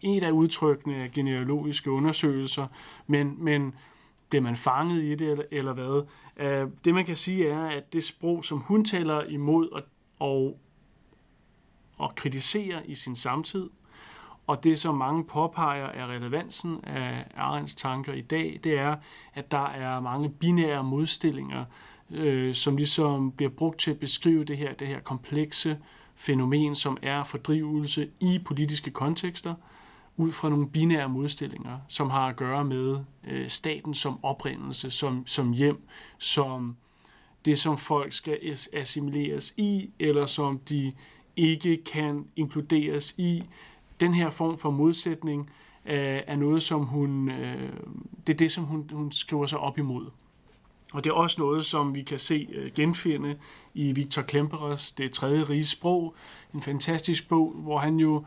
et 0.00 0.22
af 0.22 0.30
udtrykkene 0.30 0.96
af 0.96 1.10
genealogiske 1.10 1.90
undersøgelser, 1.90 2.66
men, 3.06 3.44
men 3.44 3.74
bliver 4.28 4.42
man 4.42 4.56
fanget 4.56 5.02
i 5.02 5.14
det, 5.14 5.30
eller, 5.30 5.44
eller 5.50 5.72
hvad? 5.72 6.06
Øh, 6.36 6.68
det 6.84 6.94
man 6.94 7.04
kan 7.04 7.16
sige 7.16 7.48
er, 7.48 7.66
at 7.66 7.92
det 7.92 8.04
sprog, 8.04 8.44
som 8.44 8.58
hun 8.58 8.84
taler 8.84 9.22
imod 9.22 9.68
og, 9.68 9.82
og, 10.18 10.58
og 11.96 12.14
kritiserer 12.14 12.82
i 12.84 12.94
sin 12.94 13.16
samtid, 13.16 13.70
og 14.46 14.64
det, 14.64 14.80
som 14.80 14.94
mange 14.94 15.24
påpeger 15.24 15.86
er 15.86 16.06
relevansen 16.06 16.84
af 16.84 17.24
Arends 17.36 17.74
tanker 17.74 18.12
i 18.12 18.20
dag, 18.20 18.60
det 18.64 18.78
er, 18.78 18.96
at 19.34 19.50
der 19.50 19.66
er 19.66 20.00
mange 20.00 20.30
binære 20.30 20.84
modstillinger, 20.84 21.64
øh, 22.10 22.54
som 22.54 22.76
ligesom 22.76 23.32
bliver 23.32 23.50
brugt 23.50 23.78
til 23.78 23.90
at 23.90 23.98
beskrive 23.98 24.44
det 24.44 24.56
her, 24.56 24.74
det 24.74 24.86
her 24.86 25.00
komplekse 25.00 25.78
fænomen, 26.16 26.74
som 26.74 26.98
er 27.02 27.24
fordrivelse 27.24 28.08
i 28.20 28.38
politiske 28.44 28.90
kontekster, 28.90 29.54
ud 30.16 30.32
fra 30.32 30.48
nogle 30.48 30.68
binære 30.68 31.08
modstillinger, 31.08 31.78
som 31.88 32.10
har 32.10 32.26
at 32.26 32.36
gøre 32.36 32.64
med 32.64 32.98
øh, 33.24 33.48
staten 33.48 33.94
som 33.94 34.24
oprindelse, 34.24 34.90
som, 34.90 35.26
som 35.26 35.52
hjem, 35.52 35.88
som 36.18 36.76
det, 37.44 37.58
som 37.58 37.78
folk 37.78 38.12
skal 38.12 38.38
assimileres 38.72 39.54
i, 39.56 39.90
eller 39.98 40.26
som 40.26 40.58
de 40.58 40.92
ikke 41.36 41.84
kan 41.84 42.26
inkluderes 42.36 43.14
i. 43.18 43.42
Den 44.00 44.14
her 44.14 44.30
form 44.30 44.58
for 44.58 44.70
modsætning 44.70 45.50
øh, 45.86 46.20
er 46.26 46.36
noget, 46.36 46.62
som 46.62 46.84
hun, 46.84 47.30
øh, 47.30 47.72
det 48.26 48.32
er 48.32 48.36
det, 48.36 48.52
som 48.52 48.64
hun, 48.64 48.90
hun 48.92 49.12
skriver 49.12 49.46
sig 49.46 49.58
op 49.58 49.78
imod. 49.78 50.06
Og 50.92 51.04
det 51.04 51.10
er 51.10 51.14
også 51.14 51.40
noget, 51.40 51.66
som 51.66 51.94
vi 51.94 52.02
kan 52.02 52.18
se 52.18 52.48
øh, 52.52 52.72
genfinde 52.74 53.36
i 53.74 53.92
Victor 53.92 54.22
Klemperers 54.22 54.92
Det 54.92 55.12
tredje 55.12 55.44
rige 55.44 55.66
sprog. 55.66 56.14
En 56.54 56.62
fantastisk 56.62 57.28
bog, 57.28 57.52
hvor 57.52 57.78
han 57.78 57.96
jo 57.96 58.24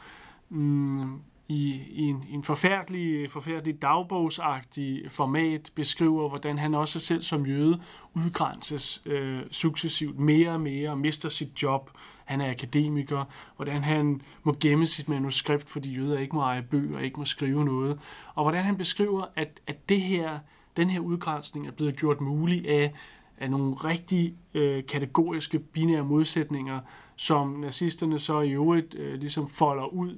mm, 0.50 1.22
i, 1.50 1.82
i 1.90 2.02
en, 2.02 2.24
en 2.30 2.44
forfærdelig, 2.44 3.32
forfærdelig 3.32 3.82
dagbogsagtig 3.82 5.12
format 5.12 5.72
beskriver, 5.76 6.30
hvordan 6.30 6.58
han 6.58 6.76
også 6.76 7.00
selv 7.00 7.22
som 7.22 7.46
jøde 7.46 7.82
udgrænses 8.14 9.02
øh, 9.06 9.42
successivt 9.52 10.20
mere 10.20 10.50
og 10.50 10.62
mere 10.62 10.90
og 10.90 10.98
mister 10.98 11.30
sit 11.30 11.64
job. 11.64 11.92
Han 12.26 12.42
er 12.42 12.52
akademiker, 12.52 13.26
hvordan 13.56 13.84
han 13.84 14.22
må 14.44 14.56
gemme 14.62 14.88
sit 14.88 15.10
manuskript, 15.10 15.70
fordi 15.70 15.96
jøder 15.96 16.20
ikke 16.20 16.36
må 16.36 16.42
eje 16.42 16.62
bøger, 16.62 17.00
ikke 17.00 17.20
må 17.20 17.26
skrive 17.26 17.66
noget. 17.66 18.00
Og 18.36 18.44
hvordan 18.44 18.64
han 18.64 18.78
beskriver, 18.78 19.26
at, 19.36 19.60
at 19.68 19.90
det 19.90 20.02
her 20.02 20.40
den 20.78 20.90
her 20.90 21.00
udgrænsning 21.00 21.68
er 21.68 21.72
blevet 21.72 21.96
gjort 21.96 22.22
mulig 22.22 22.70
af, 22.70 22.94
af 23.38 23.52
nogle 23.52 23.74
rigtig 23.74 24.34
øh, 24.54 24.86
kategoriske 24.86 25.60
binære 25.60 26.04
modsætninger, 26.04 26.80
som 27.16 27.48
nazisterne 27.48 28.20
så 28.20 28.40
i 28.40 28.52
øvrigt 28.52 28.96
øh, 28.96 29.20
ligesom 29.20 29.48
folder 29.48 29.86
ud 29.86 30.16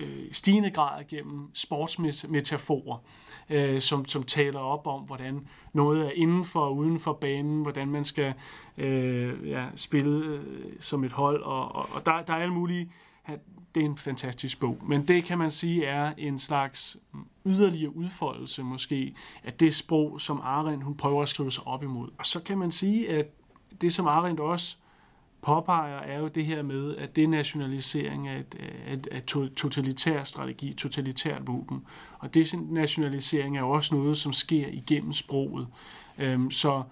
øh, 0.00 0.26
i 0.30 0.32
stigende 0.32 0.70
grad 0.70 1.04
gennem 1.08 1.50
sportsmetaforer, 1.54 2.98
øh, 3.50 3.80
som, 3.80 4.04
som 4.04 4.22
taler 4.22 4.60
op 4.60 4.86
om, 4.86 5.00
hvordan 5.02 5.48
noget 5.72 6.06
er 6.06 6.10
inden 6.10 6.44
for 6.44 6.60
og 6.60 6.76
uden 6.76 7.00
for 7.00 7.12
banen, 7.12 7.62
hvordan 7.62 7.88
man 7.88 8.04
skal 8.04 8.34
øh, 8.78 9.48
ja, 9.48 9.66
spille 9.76 10.26
øh, 10.26 10.40
som 10.80 11.04
et 11.04 11.12
hold, 11.12 11.42
og, 11.42 11.74
og, 11.74 11.88
og 11.92 12.06
der, 12.06 12.22
der 12.22 12.32
er 12.32 12.38
alle 12.38 12.54
mulige 12.54 12.92
det 13.78 13.84
er 13.84 13.90
en 13.90 13.96
fantastisk 13.96 14.60
bog. 14.60 14.78
Men 14.86 15.08
det 15.08 15.24
kan 15.24 15.38
man 15.38 15.50
sige 15.50 15.84
er 15.84 16.12
en 16.16 16.38
slags 16.38 16.96
yderligere 17.46 17.96
udfoldelse 17.96 18.62
måske 18.62 19.14
af 19.44 19.52
det 19.52 19.74
sprog, 19.74 20.20
som 20.20 20.40
Arendt 20.44 20.84
hun 20.84 20.94
prøver 20.94 21.22
at 21.22 21.28
skrive 21.28 21.52
sig 21.52 21.66
op 21.66 21.82
imod. 21.82 22.08
Og 22.18 22.26
så 22.26 22.40
kan 22.40 22.58
man 22.58 22.70
sige, 22.70 23.10
at 23.10 23.26
det 23.80 23.94
som 23.94 24.06
Arendt 24.06 24.40
også 24.40 24.76
påpeger, 25.42 25.98
er 25.98 26.18
jo 26.18 26.28
det 26.28 26.44
her 26.44 26.62
med, 26.62 26.96
at 26.96 27.16
det 27.16 27.28
nationalisering 27.28 28.28
er 28.28 28.36
et, 28.36 28.54
et, 28.88 29.08
et 29.12 29.24
totalitær 29.54 30.24
strategi, 30.24 30.72
totalitært 30.72 31.46
våben. 31.46 31.84
Og 32.18 32.34
det 32.34 32.54
nationalisering 32.70 33.56
er 33.56 33.60
jo 33.60 33.70
også 33.70 33.94
noget, 33.94 34.18
som 34.18 34.32
sker 34.32 34.68
igennem 34.68 35.12
sproget. 35.12 35.68
Øhm, 36.18 36.50
så 36.50 36.82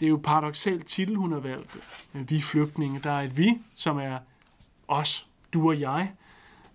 det 0.00 0.06
er 0.06 0.10
jo 0.10 0.20
paradoxalt 0.22 0.86
titel, 0.86 1.16
hun 1.16 1.32
har 1.32 1.40
valgt. 1.40 1.76
Vi 2.12 2.40
flygtninge. 2.40 3.00
Der 3.04 3.10
er 3.10 3.22
et 3.22 3.36
vi, 3.36 3.58
som 3.74 3.98
er 3.98 4.18
os, 4.88 5.26
du 5.56 5.68
og 5.68 5.80
jeg. 5.80 6.12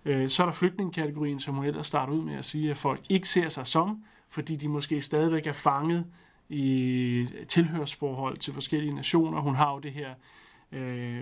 Øh, 0.04 0.28
så 0.28 0.42
er 0.42 0.46
der 0.46 0.52
flygtningekategorien, 0.52 1.38
som 1.38 1.54
hun 1.54 1.64
ellers 1.64 1.86
starter 1.86 2.12
ud 2.12 2.22
med 2.22 2.34
at 2.34 2.44
sige, 2.44 2.70
at 2.70 2.76
folk 2.76 3.00
ikke 3.08 3.28
ser 3.28 3.48
sig 3.48 3.66
som, 3.66 4.04
fordi 4.28 4.56
de 4.56 4.68
måske 4.68 5.00
stadigvæk 5.00 5.46
er 5.46 5.52
fanget 5.52 6.04
i 6.48 7.26
tilhørsforhold 7.48 8.36
til 8.36 8.54
forskellige 8.54 8.94
nationer. 8.94 9.40
Hun 9.40 9.54
har 9.54 9.72
jo 9.72 9.78
det 9.78 9.92
her 9.92 10.10
øh, 10.72 11.20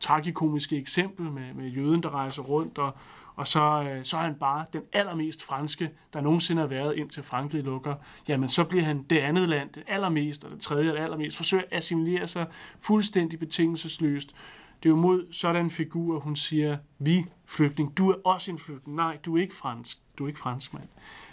tragikomiske 0.00 0.76
eksempel 0.76 1.30
med, 1.30 1.54
med 1.54 1.68
jøden, 1.68 2.02
der 2.02 2.14
rejser 2.14 2.42
rundt, 2.42 2.78
og, 2.78 2.96
og 3.36 3.46
så, 3.46 3.82
øh, 3.82 4.04
så 4.04 4.16
er 4.16 4.20
han 4.20 4.34
bare 4.34 4.64
den 4.72 4.82
allermest 4.92 5.42
franske, 5.42 5.90
der 6.12 6.20
nogensinde 6.20 6.60
har 6.60 6.68
været, 6.68 6.96
indtil 6.96 7.22
Frankrig 7.22 7.62
lukker. 7.62 7.94
Jamen, 8.28 8.48
så 8.48 8.64
bliver 8.64 8.84
han 8.84 9.02
det 9.02 9.18
andet 9.18 9.48
land, 9.48 9.70
det 9.74 9.82
allermest, 9.86 10.44
og 10.44 10.50
det 10.50 10.60
tredje, 10.60 10.92
det 10.92 10.98
allermest, 10.98 11.36
forsøger 11.36 11.64
at 11.70 11.78
assimilere 11.78 12.26
sig 12.26 12.46
fuldstændig 12.80 13.38
betingelsesløst, 13.38 14.34
det 14.82 14.88
er 14.88 14.90
jo 14.90 14.96
mod 14.96 15.32
sådan 15.32 15.64
en 15.64 15.70
figur, 15.70 16.20
hun 16.20 16.36
siger, 16.36 16.78
vi 16.98 17.24
flygtning, 17.46 17.96
du 17.96 18.10
er 18.10 18.14
også 18.24 18.50
en 18.50 18.58
flygtning. 18.58 18.96
Nej, 18.96 19.18
du 19.24 19.36
er 19.36 19.42
ikke 19.42 19.54
fransk. 19.54 19.98
Du 20.18 20.24
er 20.24 20.28
ikke 20.28 20.40
franskmand. 20.40 20.88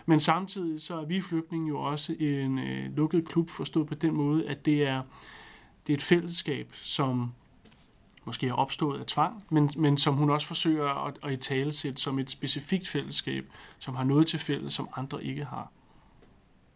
Men 0.05 0.19
samtidig 0.19 0.81
så 0.81 0.95
er 0.99 1.05
vi 1.05 1.21
flygtning 1.21 1.69
jo 1.69 1.79
også 1.79 2.15
en 2.19 2.59
øh, 2.59 2.95
lukket 2.97 3.27
klub, 3.27 3.49
forstået 3.49 3.87
på 3.87 3.95
den 3.95 4.13
måde, 4.13 4.47
at 4.47 4.65
det 4.65 4.83
er, 4.83 5.01
det 5.87 5.93
er 5.93 5.97
et 5.97 6.03
fællesskab, 6.03 6.69
som 6.73 7.31
måske 8.25 8.47
er 8.47 8.53
opstået 8.53 8.99
af 8.99 9.05
tvang, 9.05 9.43
men, 9.49 9.69
men 9.77 9.97
som 9.97 10.13
hun 10.13 10.29
også 10.29 10.47
forsøger 10.47 11.05
at, 11.07 11.19
at 11.23 11.33
i 11.33 11.37
tale 11.37 11.71
sætte 11.71 12.01
som 12.01 12.19
et 12.19 12.29
specifikt 12.29 12.87
fællesskab, 12.87 13.45
som 13.79 13.95
har 13.95 14.03
noget 14.03 14.27
til 14.27 14.39
fælles, 14.39 14.73
som 14.73 14.89
andre 14.95 15.23
ikke 15.23 15.45
har. 15.45 15.71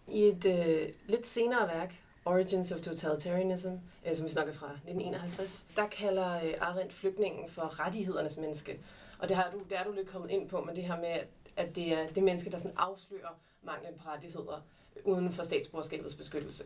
I 0.07 0.21
et 0.21 0.45
øh, 0.45 0.87
lidt 1.07 1.27
senere 1.27 1.67
værk, 1.67 2.01
Origins 2.29 2.71
of 2.71 2.81
Totalitarianism, 2.81 3.69
øh, 4.07 4.15
som 4.15 4.25
vi 4.25 4.31
snakker 4.31 4.53
fra 4.53 4.65
1951, 4.65 5.65
der 5.75 5.87
kalder 5.87 6.35
øh, 6.35 6.53
Arendt 6.61 6.93
flygtningen 6.93 7.49
for 7.49 7.79
rettighedernes 7.85 8.37
menneske. 8.37 8.79
Og 9.19 9.29
det, 9.29 9.35
har 9.35 9.49
du, 9.53 9.59
det 9.69 9.79
er 9.79 9.83
du 9.83 9.91
lidt 9.91 10.07
kommet 10.07 10.29
ind 10.29 10.49
på 10.49 10.61
med 10.61 10.75
det 10.75 10.83
her 10.83 10.97
med, 10.97 11.07
at, 11.07 11.27
at 11.57 11.75
det 11.75 11.93
er 11.93 12.07
det 12.15 12.23
menneske, 12.23 12.51
der 12.51 12.57
sådan 12.57 12.77
afslører 12.77 13.39
manglen 13.63 13.93
på 14.03 14.09
rettigheder 14.09 14.65
øh, 14.95 15.13
uden 15.13 15.31
for 15.31 15.43
statsborgerskabets 15.43 16.15
beskyttelse. 16.15 16.63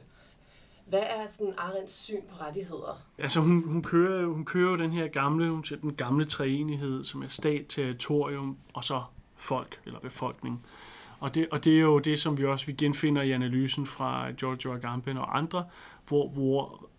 Hvad 0.85 1.03
er 1.03 1.27
sådan 1.27 1.53
Arendts 1.57 2.03
syn 2.03 2.21
på 2.29 2.35
rettigheder? 2.41 3.01
Altså 3.17 3.39
hun, 3.39 3.63
hun, 3.63 3.83
kører, 3.83 4.25
hun 4.25 4.45
kører 4.45 4.71
jo 4.71 4.77
den 4.77 4.91
her 4.91 5.07
gamle, 5.07 5.49
hun 5.49 5.63
siger, 5.63 5.79
den 5.79 5.95
gamle 5.95 6.25
treenighed, 6.25 7.03
som 7.03 7.23
er 7.23 7.27
stat, 7.27 7.65
territorium 7.69 8.57
og 8.73 8.83
så 8.83 9.03
folk 9.35 9.81
eller 9.85 9.99
befolkning. 9.99 10.65
Og 11.23 11.35
det, 11.35 11.47
og 11.51 11.63
det 11.63 11.75
er 11.75 11.81
jo 11.81 11.99
det, 11.99 12.19
som 12.19 12.37
vi 12.37 12.45
også 12.45 12.65
vi 12.65 12.73
genfinder 12.73 13.21
i 13.21 13.31
analysen 13.31 13.85
fra 13.85 14.31
Giorgio 14.31 14.73
Agamben 14.73 15.17
og 15.17 15.37
andre, 15.37 15.65
hvor, 16.07 16.29
hvor 16.29 16.89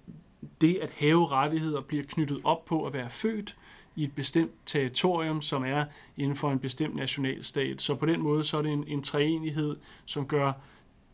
det 0.61 0.78
at 0.83 0.90
have 0.90 1.26
rettigheder 1.26 1.81
bliver 1.81 2.04
knyttet 2.09 2.40
op 2.45 2.64
på 2.64 2.87
at 2.87 2.93
være 2.93 3.11
født 3.11 3.57
i 3.97 4.04
et 4.04 4.14
bestemt 4.14 4.52
territorium, 4.66 5.43
som 5.43 5.64
er 5.64 5.85
inden 6.16 6.37
for 6.37 6.50
en 6.50 6.59
bestemt 6.59 6.97
nationalstat. 6.97 7.83
Så 7.83 7.95
på 7.95 8.07
den 8.07 8.23
måde 8.23 8.45
så 8.45 8.59
er 8.59 8.62
det 8.62 8.73
en, 8.73 8.85
en 8.87 9.02
træenighed, 9.02 9.76
som 10.04 10.26
gør 10.26 10.52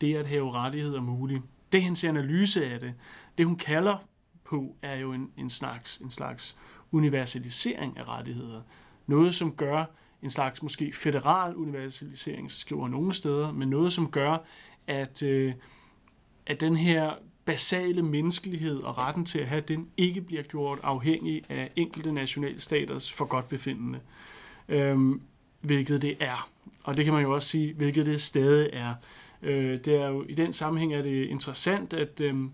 det 0.01 0.15
at 0.15 0.27
have 0.27 0.51
rettigheder 0.51 1.01
muligt. 1.01 1.43
Det 1.71 1.83
hendes 1.83 2.03
analyse 2.03 2.65
af 2.65 2.79
det. 2.79 2.93
Det 3.37 3.45
hun 3.45 3.55
kalder 3.55 3.97
på 4.43 4.75
er 4.81 4.95
jo 4.95 5.13
en, 5.13 5.31
en, 5.37 5.49
slags, 5.49 5.97
en 5.97 6.11
slags 6.11 6.57
universalisering 6.91 7.97
af 7.97 8.07
rettigheder. 8.07 8.61
Noget, 9.07 9.35
som 9.35 9.51
gør 9.51 9.85
en 10.23 10.29
slags 10.29 10.63
måske 10.63 10.93
federal 10.93 11.55
universalisering, 11.55 12.51
skriver 12.51 12.87
nogle 12.87 13.13
steder, 13.13 13.51
men 13.51 13.69
noget, 13.69 13.93
som 13.93 14.11
gør, 14.11 14.37
at, 14.87 15.23
øh, 15.23 15.53
at 16.45 16.61
den 16.61 16.75
her 16.75 17.13
basale 17.45 18.01
menneskelighed 18.01 18.77
og 18.77 18.97
retten 18.97 19.25
til 19.25 19.39
at 19.39 19.47
have 19.47 19.61
den 19.61 19.87
ikke 19.97 20.21
bliver 20.21 20.43
gjort 20.43 20.79
afhængig 20.83 21.43
af 21.49 21.71
enkelte 21.75 22.11
nationalstaters 22.11 23.11
for 23.11 23.25
godt 23.25 23.49
befindende. 23.49 23.99
Øhm, 24.69 25.21
hvilket 25.61 26.01
det 26.01 26.17
er. 26.19 26.49
Og 26.83 26.97
det 26.97 27.05
kan 27.05 27.13
man 27.13 27.23
jo 27.23 27.35
også 27.35 27.47
sige, 27.47 27.73
hvilket 27.73 28.05
det 28.05 28.21
stadig 28.21 28.69
er. 28.73 28.93
Øh, 29.41 29.79
det 29.85 29.95
er 29.95 30.07
jo, 30.07 30.25
I 30.29 30.33
den 30.33 30.53
sammenhæng 30.53 30.93
er 30.93 31.01
det 31.01 31.25
interessant, 31.25 31.93
at 31.93 32.21
øh, 32.21 32.33
en, 32.33 32.51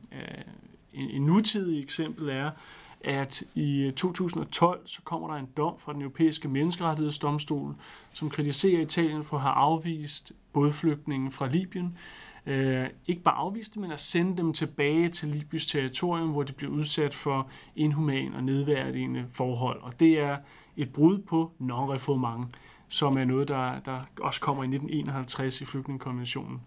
en 0.94 1.22
nutidig 1.22 1.84
eksempel 1.84 2.30
er, 2.30 2.52
at 3.01 3.44
i 3.56 3.82
øh, 3.82 3.94
2012 3.94 4.88
så 4.88 5.01
kommer 5.04 5.27
der 5.27 5.36
en 5.36 5.48
dom 5.58 5.74
fra 5.80 5.94
den 5.94 6.01
europæiske 6.01 6.48
menneskerettighedsdomstol, 6.48 7.75
som 8.13 8.30
kritiserer 8.30 8.82
Italien 8.82 9.24
for 9.24 9.38
at 9.38 9.44
have 9.44 9.54
afvist 9.54 10.32
bådflygtningen 10.54 11.32
fra 11.32 11.48
Libyen. 11.48 11.98
Øh, 12.46 12.88
ikke 13.08 13.22
bare 13.22 13.36
afvist 13.36 13.74
dem, 13.74 13.82
men 13.82 13.92
at 13.92 14.00
sende 14.00 14.38
dem 14.38 14.54
tilbage 14.54 15.10
til 15.10 15.30
Libyens 15.30 15.66
territorium, 15.66 16.30
hvor 16.30 16.44
de 16.44 16.54
blev 16.54 16.72
udsat 16.72 17.13
for 17.13 17.50
inhuman 17.75 18.34
og 18.34 18.44
nedværdigende 18.44 19.25
forhold. 19.32 19.82
Og 19.82 20.00
det 20.00 20.20
er 20.20 20.38
et 20.77 20.94
brud 20.94 21.20
på 21.20 21.51
non-refoulement, 21.60 22.46
som 22.88 23.18
er 23.18 23.25
noget, 23.25 23.48
der, 23.48 23.80
der 23.80 24.01
også 24.22 24.42
kommer 24.42 24.63
i 24.63 24.66
1951 24.66 25.62
i 25.62 25.66
flygtningekonventionen. 25.66 26.62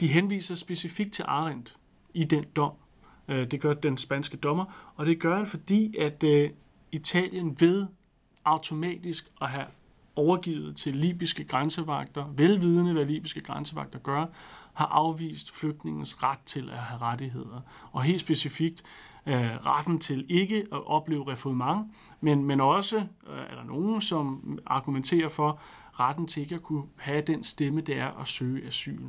De 0.00 0.08
henviser 0.08 0.54
specifikt 0.54 1.12
til 1.12 1.24
Arendt 1.28 1.76
i 2.14 2.24
den 2.24 2.44
dom, 2.56 2.72
Øh, 3.28 3.50
det 3.50 3.60
gør 3.60 3.74
den 3.74 3.98
spanske 3.98 4.36
dommer, 4.36 4.92
og 4.96 5.06
det 5.06 5.20
gør 5.20 5.36
han, 5.36 5.46
fordi 5.46 5.96
at 5.96 6.24
øh, 6.24 6.50
Italien 6.92 7.60
ved 7.60 7.86
automatisk 8.44 9.30
at 9.40 9.48
have 9.48 9.66
overgivet 10.16 10.76
til 10.76 10.96
libyske 10.96 11.44
grænsevagter, 11.44 12.24
velvidende 12.36 12.92
hvad 12.92 13.04
libyske 13.04 13.40
grænsevagter 13.40 13.98
gør, 13.98 14.26
har 14.74 14.86
afvist 14.86 15.50
flygtningens 15.50 16.22
ret 16.22 16.38
til 16.46 16.70
at 16.70 16.78
have 16.78 17.00
rettigheder. 17.00 17.60
Og 17.92 18.02
helt 18.02 18.20
specifikt 18.20 18.82
øh, 19.26 19.56
retten 19.66 19.98
til 19.98 20.26
ikke 20.28 20.66
at 20.72 20.86
opleve 20.86 21.32
refoulement, 21.32 21.86
men, 22.20 22.44
men 22.44 22.60
også 22.60 22.96
øh, 22.96 23.38
er 23.50 23.54
der 23.54 23.64
nogen, 23.64 24.00
som 24.00 24.58
argumenterer 24.66 25.28
for 25.28 25.60
retten 26.00 26.26
til 26.26 26.42
ikke 26.42 26.54
at 26.54 26.62
kunne 26.62 26.84
have 26.96 27.20
den 27.20 27.44
stemme, 27.44 27.80
det 27.80 27.98
er 27.98 28.20
at 28.20 28.26
søge 28.26 28.66
asyl. 28.66 29.02
Øh, 29.02 29.08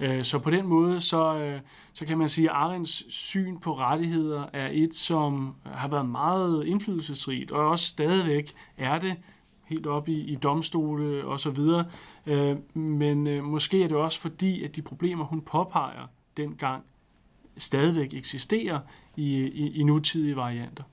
Øh, 0.00 0.24
så 0.24 0.38
på 0.38 0.50
den 0.50 0.66
måde, 0.66 1.00
så, 1.00 1.36
øh, 1.36 1.60
så 1.92 2.06
kan 2.06 2.18
man 2.18 2.28
sige, 2.28 2.50
at 2.50 2.56
Arends 2.56 3.14
syn 3.14 3.58
på 3.58 3.78
rettigheder 3.78 4.46
er 4.52 4.68
et, 4.72 4.94
som 4.94 5.54
har 5.64 5.88
været 5.88 6.08
meget 6.08 6.66
indflydelsesrigt, 6.66 7.50
og 7.50 7.68
også 7.68 7.86
stadigvæk 7.86 8.52
er 8.76 8.98
det 8.98 9.16
helt 9.64 9.86
op 9.86 10.08
i, 10.08 10.20
i 10.20 10.34
domstole 10.34 11.24
og 11.24 11.40
så 11.40 11.50
videre. 11.50 11.84
Øh, 12.26 12.56
men 12.76 13.26
øh, 13.26 13.44
måske 13.44 13.84
er 13.84 13.88
det 13.88 13.96
også 13.96 14.20
fordi, 14.20 14.64
at 14.64 14.76
de 14.76 14.82
problemer, 14.82 15.24
hun 15.24 15.40
påpeger 15.40 16.06
dengang, 16.36 16.84
stadigvæk 17.56 18.14
eksisterer 18.14 18.80
i, 19.16 19.36
i, 19.38 19.80
i 19.80 19.82
nutidige 19.82 20.36
varianter. 20.36 20.84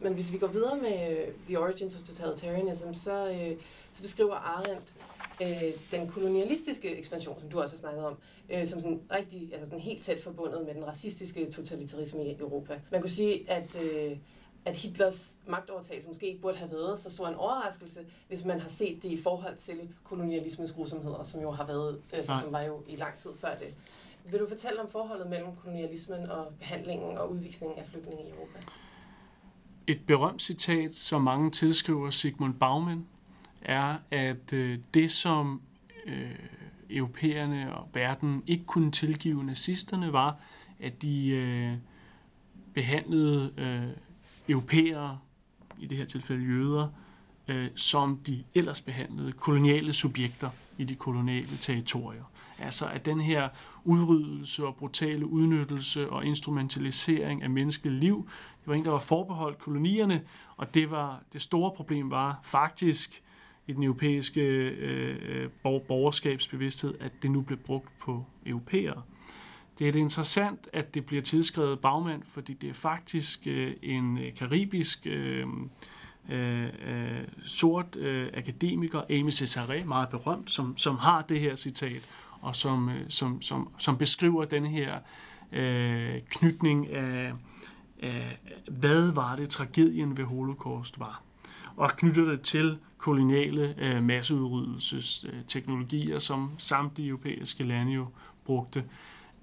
Men 0.00 0.14
hvis 0.14 0.32
vi 0.32 0.38
går 0.38 0.46
videre 0.46 0.76
med 0.76 1.26
The 1.46 1.60
Origins 1.60 1.94
of 1.94 2.02
Totalitarianism, 2.02 2.92
så, 2.92 3.28
øh, 3.30 3.56
så 3.92 4.02
beskriver 4.02 4.34
Arendt 4.34 4.94
øh, 5.42 5.72
den 5.90 6.08
kolonialistiske 6.08 6.96
ekspansion, 6.96 7.40
som 7.40 7.50
du 7.50 7.60
også 7.60 7.74
har 7.76 7.78
snakket 7.78 8.04
om, 8.04 8.16
øh, 8.50 8.66
som 8.66 8.80
sådan 8.80 9.00
rigtig, 9.12 9.48
altså 9.52 9.64
sådan 9.64 9.80
helt 9.80 10.02
tæt 10.02 10.20
forbundet 10.20 10.66
med 10.66 10.74
den 10.74 10.86
racistiske 10.86 11.46
totalitarisme 11.46 12.26
i 12.26 12.36
Europa. 12.38 12.80
Man 12.90 13.00
kunne 13.00 13.10
sige, 13.10 13.50
at 13.50 13.82
øh, 13.82 14.16
at 14.64 14.76
Hitlers 14.76 15.34
magtovertagelse 15.46 16.08
måske 16.08 16.26
ikke 16.26 16.40
burde 16.40 16.58
have 16.58 16.70
været 16.70 16.98
så 16.98 17.10
stor 17.10 17.28
en 17.28 17.34
overraskelse, 17.34 18.00
hvis 18.28 18.44
man 18.44 18.60
har 18.60 18.68
set 18.68 19.02
det 19.02 19.08
i 19.08 19.22
forhold 19.22 19.56
til 19.56 19.88
kolonialismens 20.04 20.72
grusomheder, 20.72 21.22
som 21.22 21.40
jo 21.40 21.50
har 21.50 21.66
været, 21.66 22.00
altså, 22.12 22.32
som 22.42 22.52
var 22.52 22.62
jo 22.62 22.82
i 22.88 22.96
lang 22.96 23.16
tid 23.16 23.30
før 23.34 23.54
det. 23.54 23.74
Vil 24.30 24.40
du 24.40 24.48
fortælle 24.48 24.80
om 24.80 24.88
forholdet 24.88 25.26
mellem 25.30 25.56
kolonialismen 25.62 26.30
og 26.30 26.46
behandlingen 26.58 27.18
og 27.18 27.32
udvisningen 27.32 27.78
af 27.78 27.86
flygtninge 27.86 28.24
i 28.24 28.30
Europa? 28.30 28.58
Et 29.88 30.00
berømt 30.06 30.42
citat, 30.42 30.94
som 30.94 31.22
mange 31.22 31.50
tilskriver 31.50 32.10
Sigmund 32.10 32.54
Baumann, 32.54 33.06
er, 33.62 33.96
at 34.10 34.52
øh, 34.52 34.78
det, 34.94 35.10
som 35.10 35.60
øh, 36.06 36.30
europæerne 36.90 37.74
og 37.74 37.88
verden 37.94 38.42
ikke 38.46 38.64
kunne 38.64 38.92
tilgive 38.92 39.44
nazisterne, 39.44 40.12
var, 40.12 40.36
at 40.80 41.02
de 41.02 41.28
øh, 41.28 41.72
behandlede 42.74 43.52
øh, 43.56 43.96
europæere, 44.48 45.18
i 45.78 45.86
det 45.86 45.98
her 45.98 46.04
tilfælde 46.04 46.44
jøder, 46.44 46.88
øh, 47.48 47.70
som 47.74 48.18
de 48.26 48.44
ellers 48.54 48.80
behandlede 48.80 49.32
koloniale 49.32 49.92
subjekter 49.92 50.50
i 50.78 50.84
de 50.84 50.94
koloniale 50.94 51.56
territorier. 51.60 52.24
Altså 52.58 52.86
at 52.86 53.06
den 53.06 53.20
her 53.20 53.48
udryddelse 53.84 54.66
og 54.66 54.76
brutale 54.76 55.26
udnyttelse 55.26 56.10
og 56.10 56.24
instrumentalisering 56.24 57.42
af 57.42 57.50
menneskeligt 57.50 57.94
liv, 57.94 58.28
det 58.60 58.68
var 58.68 58.74
en, 58.74 58.84
der 58.84 58.90
var 58.90 58.98
forbeholdt 58.98 59.58
kolonierne, 59.58 60.22
og 60.56 60.74
det 60.74 60.90
var 60.90 61.22
det 61.32 61.42
store 61.42 61.70
problem 61.70 62.10
var 62.10 62.40
faktisk 62.42 63.22
i 63.66 63.72
den 63.72 63.82
europæiske 63.82 64.40
øh, 64.40 65.16
øh 65.22 65.50
borgerskabsbevidsthed, 65.60 66.94
at 67.00 67.12
det 67.22 67.30
nu 67.30 67.40
blev 67.40 67.58
brugt 67.58 67.98
på 67.98 68.24
europæere. 68.46 69.02
Det 69.78 69.88
er 69.88 69.92
det 69.92 69.98
interessant, 69.98 70.68
at 70.72 70.94
det 70.94 71.06
bliver 71.06 71.22
tilskrevet 71.22 71.80
bagmand, 71.80 72.22
fordi 72.22 72.52
det 72.52 72.70
er 72.70 72.74
faktisk 72.74 73.46
øh, 73.46 73.74
en 73.82 74.18
øh, 74.18 74.34
karibisk 74.34 75.06
øh, 75.06 75.46
øh, 76.28 76.64
øh, 76.64 77.20
sort 77.44 77.96
øh, 77.96 78.28
akademiker, 78.34 79.02
Amy 79.10 79.30
Cesare, 79.30 79.84
meget 79.84 80.08
berømt, 80.08 80.50
som, 80.50 80.76
som 80.76 80.98
har 80.98 81.22
det 81.22 81.40
her 81.40 81.56
citat, 81.56 82.10
og 82.40 82.56
som, 82.56 82.88
øh, 82.88 83.04
som, 83.08 83.42
som, 83.42 83.68
som 83.78 83.98
beskriver 83.98 84.44
den 84.44 84.66
her 84.66 84.98
øh, 85.52 86.20
knytning 86.30 86.92
af, 86.92 87.32
af, 88.02 88.38
hvad 88.70 89.12
var 89.12 89.36
det 89.36 89.48
tragedien 89.48 90.16
ved 90.16 90.24
holocaust 90.24 91.00
var 91.00 91.22
og 91.78 91.90
knytter 91.96 92.24
det 92.24 92.40
til 92.40 92.78
koloniale 92.98 93.74
øh, 93.78 94.02
masseudryddelsesteknologier, 94.02 96.14
øh, 96.14 96.20
som 96.20 96.50
samtlige 96.58 97.08
europæiske 97.08 97.64
lande 97.64 97.92
jo 97.92 98.06
brugte. 98.44 98.84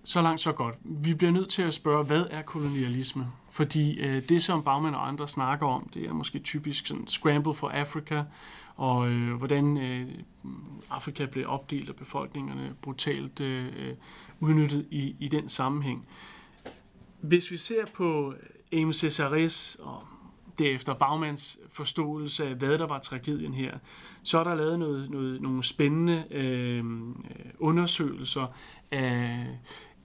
Så 0.06 0.22
langt, 0.22 0.42
så 0.42 0.52
godt. 0.52 0.76
Vi 0.84 1.14
bliver 1.14 1.32
nødt 1.32 1.50
til 1.50 1.62
at 1.62 1.74
spørge, 1.74 2.04
hvad 2.04 2.26
er 2.30 2.42
kolonialisme? 2.42 3.28
Fordi 3.50 4.00
øh, 4.00 4.30
det, 4.30 4.44
som 4.44 4.64
Bagman 4.64 4.96
og 4.96 5.08
andre 5.08 5.28
snakker 5.28 5.68
om, 5.68 5.90
det 5.94 6.06
er 6.06 6.14
måske 6.14 6.40
typisk 6.40 6.88
sådan 6.88 7.08
scramble 7.08 7.54
for 7.54 7.70
Africa, 7.70 8.24
og 8.76 9.10
øh, 9.10 9.34
hvordan 9.34 9.78
øh, 9.78 10.08
Afrika 10.90 11.26
blev 11.26 11.46
opdelt 11.48 11.90
og 11.90 11.96
befolkningerne 11.96 12.74
brutalt 12.82 13.40
øh, 13.42 13.94
udnyttet 14.40 14.88
i, 14.92 15.16
i 15.20 15.28
den 15.28 15.50
sammenhæng. 15.50 16.08
Hvis 17.22 17.52
vi 17.52 17.58
ser 17.58 17.86
på 17.94 18.34
Aimé 18.74 18.94
Cesaris 18.94 19.78
og 19.82 20.04
derefter 20.60 20.94
Bagmans 20.94 21.60
forståelse 21.72 22.48
af, 22.48 22.56
hvad 22.56 22.78
der 22.78 22.88
var 22.88 23.00
tragedien 23.00 23.54
her, 23.54 23.78
så 24.24 24.40
er 24.40 24.44
der 24.44 24.56
lavet 24.56 24.80
noget, 24.80 25.10
noget, 25.10 25.42
nogle 25.42 25.64
spændende 25.64 26.26
øh, 26.32 26.78
øh 26.78 26.84
undersøgelser 27.60 28.48
af, 28.92 29.48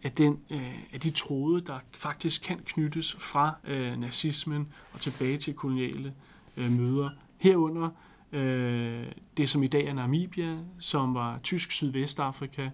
af, 0.03 0.13
den, 0.13 0.41
øh, 0.51 0.75
af 0.93 1.01
de 1.01 1.11
tråde, 1.11 1.61
der 1.61 1.79
faktisk 1.93 2.43
kan 2.43 2.61
knyttes 2.67 3.17
fra 3.19 3.55
øh, 3.65 4.01
nazismen 4.01 4.69
og 4.93 5.01
tilbage 5.01 5.37
til 5.37 5.55
koloniale 5.55 6.15
øh, 6.57 6.71
møder. 6.71 7.11
Herunder 7.39 7.91
øh, 8.33 9.07
det, 9.37 9.51
som 9.51 9.63
i 9.63 9.67
dag 9.67 9.87
er 9.87 9.95
Namibia, 9.95 10.59
som 10.79 11.15
var 11.15 11.39
tysk 11.43 11.73
Sydvestafrika, 11.73 12.71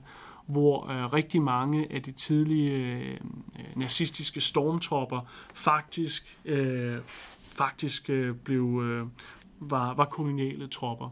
hvor 0.46 0.90
øh, 0.90 1.12
rigtig 1.12 1.42
mange 1.42 1.92
af 1.92 2.02
de 2.02 2.12
tidlige 2.12 2.72
øh, 2.72 3.16
nazistiske 3.76 4.40
stormtropper 4.40 5.20
faktisk 5.54 6.38
øh, 6.44 6.98
faktisk 7.56 8.10
øh, 8.10 8.34
blev, 8.34 8.82
øh, 8.84 9.06
var, 9.60 9.94
var 9.94 10.04
koloniale 10.04 10.66
tropper. 10.66 11.10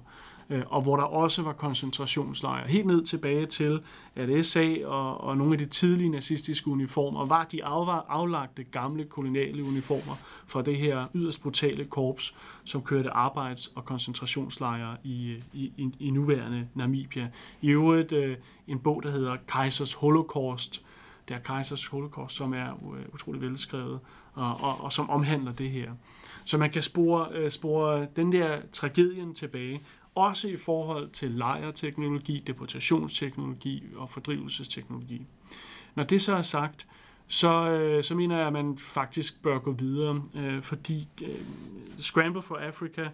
Øh, 0.54 0.62
og 0.66 0.82
hvor 0.82 0.96
der 0.96 1.04
også 1.04 1.42
var 1.42 1.52
koncentrationslejre. 1.52 2.68
Helt 2.68 2.86
ned 2.86 3.04
tilbage 3.04 3.46
til, 3.46 3.80
at 4.16 4.46
SA 4.46 4.76
og, 4.84 5.20
og 5.20 5.36
nogle 5.36 5.52
af 5.52 5.58
de 5.58 5.66
tidlige 5.66 6.08
nazistiske 6.08 6.68
uniformer 6.68 7.26
var 7.26 7.44
de 7.44 7.64
aflagte 8.08 8.64
gamle 8.64 9.04
koloniale 9.04 9.64
uniformer 9.64 10.14
fra 10.46 10.62
det 10.62 10.76
her 10.76 11.06
yderst 11.14 11.42
brutale 11.42 11.84
korps, 11.84 12.34
som 12.64 12.82
kørte 12.82 13.10
arbejds- 13.10 13.72
og 13.74 13.84
koncentrationslejre 13.84 14.96
i, 15.04 15.42
i, 15.52 15.72
i, 15.76 15.90
i 16.00 16.10
nuværende 16.10 16.68
Namibia. 16.74 17.28
I 17.60 17.70
øvrigt 17.70 18.12
øh, 18.12 18.36
en 18.68 18.78
bog, 18.78 19.02
der 19.02 19.10
hedder 19.10 19.36
Kaisers 19.48 19.94
Holocaust, 19.94 20.84
der 21.28 21.34
er 21.34 21.40
Kaisers 21.40 21.86
Holocaust, 21.86 22.36
som 22.36 22.54
er 22.54 22.70
øh, 22.70 23.14
utrolig 23.14 23.40
velskrevet, 23.40 23.98
og, 24.34 24.60
og, 24.60 24.84
og 24.84 24.92
som 24.92 25.10
omhandler 25.10 25.52
det 25.52 25.70
her. 25.70 25.92
Så 26.44 26.58
man 26.58 26.70
kan 26.70 26.82
spore, 26.82 27.28
øh, 27.32 27.50
spore 27.50 28.06
den 28.16 28.32
der 28.32 28.58
tragedien 28.72 29.34
tilbage, 29.34 29.80
også 30.14 30.48
i 30.48 30.56
forhold 30.56 31.10
til 31.10 31.30
lejerteknologi, 31.30 32.42
deportationsteknologi 32.46 33.84
og 33.96 34.10
fordrivelsesteknologi. 34.10 35.26
Når 35.94 36.04
det 36.04 36.22
så 36.22 36.36
er 36.36 36.42
sagt, 36.42 36.86
så, 37.26 37.70
øh, 37.70 38.04
så 38.04 38.14
mener 38.14 38.36
jeg, 38.36 38.46
at 38.46 38.52
man 38.52 38.78
faktisk 38.78 39.42
bør 39.42 39.58
gå 39.58 39.72
videre, 39.72 40.22
øh, 40.34 40.62
fordi 40.62 41.08
øh, 41.22 41.28
Scramble 41.98 42.42
for 42.42 42.56
Africa 42.56 43.08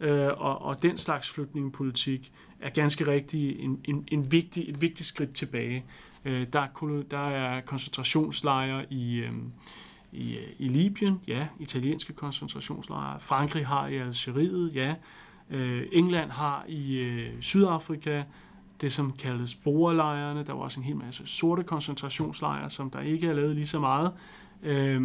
øh, 0.00 0.28
og, 0.36 0.62
og 0.62 0.82
den 0.82 0.98
slags 0.98 1.30
flygtningepolitik 1.30 2.32
er 2.60 2.70
ganske 2.70 3.06
rigtig 3.06 3.60
en, 3.60 3.80
en, 3.84 4.08
en 4.08 4.32
vigtig, 4.32 4.68
et 4.68 4.82
vigtigt 4.82 5.08
skridt 5.08 5.32
tilbage. 5.32 5.84
Øh, 6.24 6.46
der, 6.52 6.60
er, 6.60 7.02
der 7.10 7.28
er 7.28 7.60
koncentrationslejre 7.60 8.92
i, 8.92 9.16
øh, 9.16 9.32
i, 10.12 10.36
øh, 10.36 10.48
i 10.58 10.68
Libyen, 10.68 11.20
ja, 11.26 11.48
italienske 11.60 12.12
koncentrationslejre. 12.12 13.20
Frankrig 13.20 13.66
har 13.66 13.86
i 13.86 13.96
Algeriet, 13.96 14.74
ja. 14.74 14.94
Øh, 15.52 15.86
England 15.92 16.30
har 16.30 16.64
i 16.68 16.96
øh, 16.98 17.30
Sydafrika 17.40 18.22
det, 18.80 18.92
som 18.92 19.12
kaldes 19.12 19.54
borerlejrene. 19.54 20.44
Der 20.44 20.52
var 20.52 20.60
også 20.60 20.80
en 20.80 20.84
hel 20.84 20.96
masse 20.96 21.26
sorte 21.26 21.62
koncentrationslejre, 21.62 22.70
som 22.70 22.90
der 22.90 23.00
ikke 23.00 23.28
er 23.28 23.32
lavet 23.32 23.54
lige 23.54 23.66
så 23.66 23.80
meget 23.80 24.12
øh, 24.62 25.00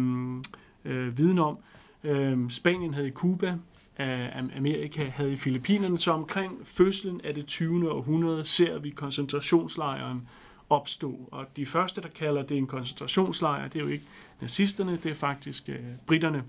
øh, 0.84 1.18
viden 1.18 1.38
om. 1.38 1.58
Øh, 2.04 2.50
Spanien 2.50 2.94
havde 2.94 3.08
i 3.08 3.12
Cuba, 3.12 3.56
af 3.98 4.44
Amerika 4.56 5.04
havde 5.04 5.32
i 5.32 5.36
Filippinerne, 5.36 5.98
så 5.98 6.12
omkring 6.12 6.60
fødslen 6.64 7.20
af 7.24 7.34
det 7.34 7.46
20. 7.46 7.92
århundrede 7.92 8.44
ser 8.44 8.78
vi 8.78 8.90
koncentrationslejren 8.90 10.28
opstå. 10.70 11.28
Og 11.32 11.46
de 11.56 11.66
første, 11.66 12.00
der 12.00 12.08
kalder 12.08 12.42
det 12.42 12.56
en 12.56 12.66
koncentrationslejr, 12.66 13.68
det 13.68 13.78
er 13.78 13.84
jo 13.84 13.90
ikke 13.90 14.04
nazisterne, 14.40 14.98
det 15.02 15.10
er 15.10 15.14
faktisk 15.14 15.68
øh, 15.68 15.76
britterne, 16.06 16.44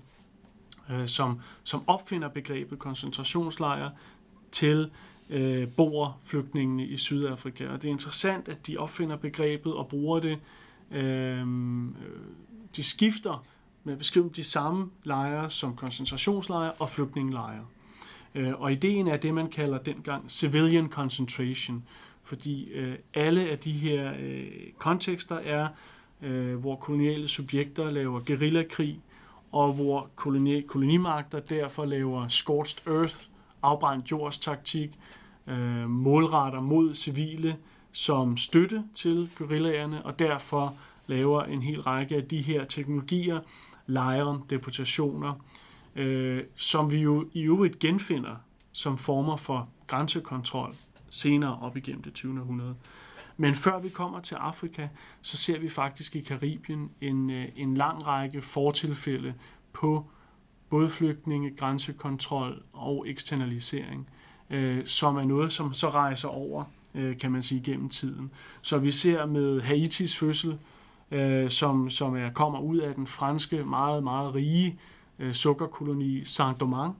øh, 0.90 1.08
som, 1.08 1.40
som 1.64 1.82
opfinder 1.86 2.28
begrebet 2.28 2.78
koncentrationslejr 2.78 3.90
til 4.52 4.90
øh, 5.30 5.68
bor 5.68 6.18
flygtningene 6.24 6.86
i 6.86 6.96
Sydafrika. 6.96 7.68
Og 7.68 7.82
det 7.82 7.88
er 7.88 7.92
interessant, 7.92 8.48
at 8.48 8.66
de 8.66 8.76
opfinder 8.76 9.16
begrebet 9.16 9.74
og 9.74 9.88
bruger 9.88 10.20
det. 10.20 10.38
Øh, 10.90 11.46
de 12.76 12.82
skifter 12.82 13.44
med 13.84 13.92
at 13.92 13.98
beskrive 13.98 14.30
de 14.36 14.44
samme 14.44 14.90
lejre 15.04 15.50
som 15.50 15.76
koncentrationslejre 15.76 16.72
og 16.72 16.88
flygtningelejre. 16.88 17.64
Øh, 18.34 18.60
og 18.60 18.72
ideen 18.72 19.08
er 19.08 19.16
det, 19.16 19.34
man 19.34 19.48
kalder 19.48 19.78
dengang 19.78 20.30
civilian 20.30 20.88
concentration, 20.88 21.84
fordi 22.22 22.70
øh, 22.70 22.94
alle 23.14 23.48
af 23.48 23.58
de 23.58 23.72
her 23.72 24.12
øh, 24.20 24.46
kontekster 24.78 25.36
er, 25.36 25.68
øh, 26.22 26.56
hvor 26.56 26.76
koloniale 26.76 27.28
subjekter 27.28 27.90
laver 27.90 28.20
guerillakrig, 28.20 29.00
og 29.52 29.72
hvor 29.72 30.10
koloni, 30.16 30.60
kolonimagter 30.60 31.40
derfor 31.40 31.84
laver 31.84 32.28
scorched 32.28 32.94
earth, 32.94 33.16
afbrændt 33.62 34.10
jords 34.10 34.38
taktik, 34.38 34.98
øh, 35.46 35.90
målretter 35.90 36.60
mod 36.60 36.94
civile 36.94 37.56
som 37.92 38.36
støtte 38.36 38.84
til 38.94 39.30
guerillagerne, 39.38 40.06
og 40.06 40.18
derfor 40.18 40.74
laver 41.06 41.42
en 41.42 41.62
hel 41.62 41.80
række 41.80 42.16
af 42.16 42.24
de 42.24 42.42
her 42.42 42.64
teknologier, 42.64 43.40
lejre, 43.86 44.40
deportationer, 44.50 45.34
øh, 45.96 46.44
som 46.56 46.90
vi 46.90 47.00
jo 47.00 47.28
i 47.32 47.42
øvrigt 47.42 47.78
genfinder 47.78 48.36
som 48.72 48.98
former 48.98 49.36
for 49.36 49.68
grænsekontrol 49.86 50.74
senere 51.10 51.58
op 51.62 51.76
igennem 51.76 52.02
det 52.02 52.14
20. 52.14 52.40
århundrede. 52.40 52.74
Men 53.40 53.54
før 53.54 53.78
vi 53.78 53.88
kommer 53.88 54.20
til 54.20 54.34
Afrika, 54.34 54.88
så 55.22 55.36
ser 55.36 55.58
vi 55.58 55.68
faktisk 55.68 56.16
i 56.16 56.20
Karibien 56.20 56.90
en, 57.00 57.30
øh, 57.30 57.48
en 57.56 57.76
lang 57.76 58.06
række 58.06 58.42
fortilfælde 58.42 59.34
på 59.72 60.06
både 60.70 60.88
flygtninge, 60.88 61.50
grænsekontrol 61.56 62.62
og 62.72 63.08
eksternalisering, 63.08 64.08
øh, 64.50 64.86
som 64.86 65.16
er 65.16 65.24
noget, 65.24 65.52
som 65.52 65.72
så 65.72 65.90
rejser 65.90 66.28
over, 66.28 66.64
øh, 66.94 67.18
kan 67.18 67.32
man 67.32 67.42
sige, 67.42 67.60
gennem 67.64 67.88
tiden. 67.88 68.30
Så 68.62 68.78
vi 68.78 68.90
ser 68.90 69.26
med 69.26 69.60
Haitis 69.60 70.16
fødsel, 70.16 70.58
øh, 71.10 71.50
som, 71.50 71.90
som 71.90 72.16
er, 72.16 72.30
kommer 72.30 72.60
ud 72.60 72.78
af 72.78 72.94
den 72.94 73.06
franske, 73.06 73.64
meget, 73.64 74.04
meget 74.04 74.34
rige 74.34 74.78
øh, 75.18 75.32
sukkerkoloni 75.32 76.20
Saint-Domingue, 76.20 76.94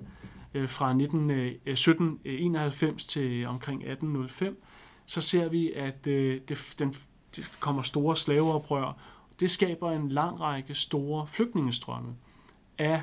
øh, 0.54 0.68
fra 0.68 0.92
19, 0.92 1.30
øh, 1.30 1.52
1791 1.64 3.04
øh, 3.04 3.08
til 3.08 3.46
omkring 3.46 3.82
1805, 3.82 4.62
så 5.10 5.20
ser 5.20 5.48
vi, 5.48 5.72
at 5.72 6.06
øh, 6.06 6.40
det, 6.48 6.74
den, 6.78 6.94
det 7.36 7.52
kommer 7.60 7.82
store 7.82 8.16
slaveoprør. 8.16 8.96
Det 9.40 9.50
skaber 9.50 9.90
en 9.90 10.08
lang 10.08 10.40
række 10.40 10.74
store 10.74 11.26
flygtningestrømme 11.26 12.14
af 12.78 13.02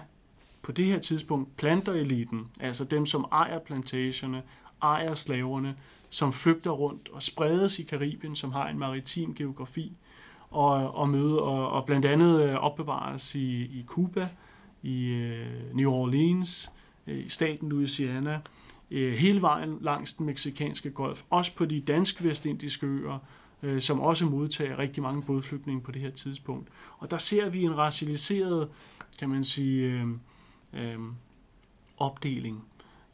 på 0.62 0.72
det 0.72 0.86
her 0.86 1.00
tidspunkt 1.00 1.58
plantereliten, 1.58 2.48
altså 2.60 2.84
dem, 2.84 3.06
som 3.06 3.26
ejer 3.32 3.60
plantagerne, 3.60 4.43
ejer 4.82 5.13
slaverne, 5.13 5.76
som 6.10 6.34
flygter 6.34 6.72
rundt 6.72 7.10
og 7.10 7.24
spredes 7.24 7.80
i 7.80 7.84
Karibien, 7.84 8.36
som 8.36 8.52
har 8.52 8.67
en 8.67 8.80
maritim 8.80 9.36
geografi, 9.36 9.98
og, 10.52 10.96
og 10.96 11.10
møde 11.10 11.41
og, 11.41 11.70
og 11.70 11.86
blandt 11.86 12.06
andet 12.06 12.43
øh, 12.43 12.56
opbevares 12.56 13.36
i, 13.36 13.62
i 13.62 13.84
Cuba, 13.88 14.30
i 14.84 15.06
øh, 15.06 15.76
New 15.76 15.91
Orleans, 15.91 16.72
øh, 17.08 17.26
i 17.26 17.30
staten 17.30 17.70
Louisiana, 17.70 18.39
øh, 18.91 19.13
hele 19.13 19.41
vejen 19.41 19.78
langs 19.82 20.13
den 20.13 20.26
meksikanske 20.26 20.91
golf, 20.91 21.23
også 21.30 21.56
på 21.56 21.65
de 21.65 21.82
danske 21.82 22.23
vestindiske 22.23 22.86
øer, 22.88 23.19
øh, 23.63 23.82
som 23.82 24.00
også 24.00 24.26
modtager 24.26 24.80
rigtig 24.80 25.04
mange 25.04 25.23
bådflygtninge 25.23 25.82
på 25.82 25.91
det 25.91 26.02
her 26.02 26.10
tidspunkt. 26.10 26.69
Og 26.97 27.12
der 27.12 27.17
ser 27.17 27.50
vi 27.50 27.63
en 27.63 27.78
racialiseret, 27.78 28.69
kan 29.19 29.30
man 29.30 29.43
sige, 29.43 29.86
øh, 29.86 30.08
øh, 30.73 31.00
opdeling 31.97 32.63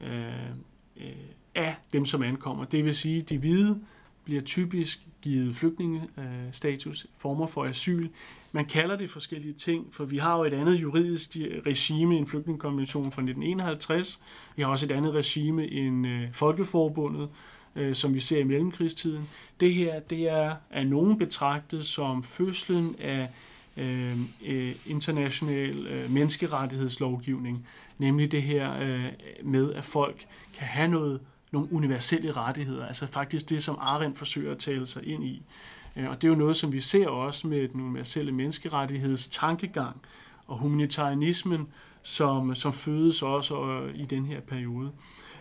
øh, 0.02 0.50
øh, 0.98 1.12
af 1.56 1.76
dem, 1.94 2.06
som 2.06 2.24
ankommer. 2.24 2.66
Det 2.66 2.86
vil 2.86 2.96
sige, 2.96 3.22
de 3.22 3.38
hvide 3.38 3.82
bliver 4.24 4.42
typisk 4.42 5.00
givet 5.22 5.56
flygtningestatus, 5.56 7.08
former 7.18 7.48
for 7.48 7.66
asyl. 7.66 8.08
Man 8.52 8.66
kalder 8.66 8.96
det 8.98 9.10
forskellige 9.10 9.54
ting, 9.54 9.88
for 9.92 10.06
vi 10.06 10.18
har 10.18 10.38
jo 10.38 10.44
et 10.44 10.54
andet 10.54 10.82
juridisk 10.82 11.38
regime 11.66 12.18
end 12.18 12.28
flygtningekonventionen 12.28 13.12
fra 13.12 13.22
1951. 13.22 14.20
Vi 14.56 14.62
har 14.62 14.70
også 14.70 14.86
et 14.86 14.92
andet 14.92 15.14
regime 15.14 15.72
end 15.72 16.08
øh, 16.08 16.34
Folkeforbundet, 16.34 17.30
øh, 17.76 17.96
som 17.96 18.14
vi 18.14 18.20
ser 18.20 18.40
i 18.40 18.44
mellemkrigstiden. 18.44 19.30
Det 19.60 19.74
her, 19.74 20.00
det 20.00 20.30
er 20.30 20.56
af 20.70 20.88
nogen 20.88 21.18
betragtet 21.18 21.86
som 21.86 22.24
fødslen 22.24 22.96
af 23.00 23.30
øh, 23.78 24.18
øh 24.48 24.76
international 24.86 25.88
øh, 25.88 26.12
menneskerettighedslovgivning, 26.12 27.68
nemlig 27.98 28.32
det 28.32 28.44
her 28.44 28.80
øh, 28.82 29.06
med, 29.44 29.74
at 29.74 29.86
folk 29.86 30.26
kan 30.58 30.68
have 30.68 30.88
noget 30.88 31.20
nogle 31.54 31.74
universelle 31.74 32.32
rettigheder, 32.32 32.86
altså 32.86 33.08
faktisk 33.08 33.50
det, 33.50 33.64
som 33.64 33.78
Arendt 33.80 34.18
forsøger 34.18 34.52
at 34.52 34.58
tale 34.58 34.88
sig 34.88 35.08
ind 35.08 35.24
i. 35.24 35.44
Øh, 35.96 36.10
og 36.10 36.22
det 36.22 36.28
er 36.28 36.32
jo 36.32 36.38
noget, 36.38 36.58
som 36.58 36.74
vi 36.74 36.82
ser 36.82 37.08
også 37.08 37.48
med 37.48 37.68
den 37.68 37.82
universelle 37.82 38.32
menneskerettigheds 38.32 39.28
tankegang 39.28 40.02
og 40.48 40.58
humanitarianismen, 40.58 41.68
som, 42.04 42.56
som 42.56 42.74
fødes 42.74 43.22
også 43.22 43.66
øh, 43.66 43.96
i 43.96 44.06
den 44.06 44.26
her 44.26 44.40
periode. 44.40 44.92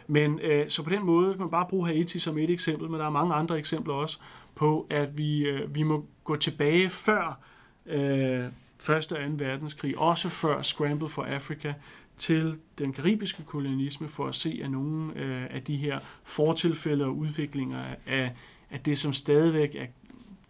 Men 0.06 0.38
øh, 0.38 0.68
så 0.68 0.82
på 0.82 0.90
den 0.90 1.06
måde 1.06 1.32
kan 1.32 1.40
man 1.40 1.50
bare 1.50 1.66
bruge 1.68 1.86
Haiti 1.86 2.18
som 2.18 2.38
et 2.38 2.50
eksempel, 2.50 2.90
men 2.90 3.00
der 3.00 3.06
er 3.06 3.10
mange 3.10 3.34
andre 3.34 3.58
eksempler 3.58 3.94
også 3.94 4.18
på, 4.54 4.86
at 4.90 5.18
vi, 5.18 5.46
øh, 5.46 5.74
vi 5.74 5.82
må 5.82 6.06
gå 6.24 6.36
tilbage 6.36 6.90
før 6.90 7.40
øh, 7.86 8.44
Første 8.82 9.12
og 9.12 9.38
2. 9.38 9.44
verdenskrig, 9.44 9.98
også 9.98 10.28
før 10.28 10.62
Scramble 10.62 11.08
for 11.08 11.22
Africa, 11.22 11.74
til 12.22 12.60
den 12.78 12.92
karibiske 12.92 13.44
kolonialisme 13.44 14.08
for 14.08 14.26
at 14.26 14.34
se, 14.34 14.60
at 14.64 14.70
nogle 14.70 15.14
øh, 15.16 15.54
af 15.54 15.64
de 15.64 15.76
her 15.76 15.98
fortilfælde 16.24 17.04
og 17.04 17.16
udviklinger 17.16 17.84
af, 18.06 18.32
af 18.70 18.80
det, 18.80 18.98
som 18.98 19.12
stadigvæk 19.12 19.74
er 19.74 19.86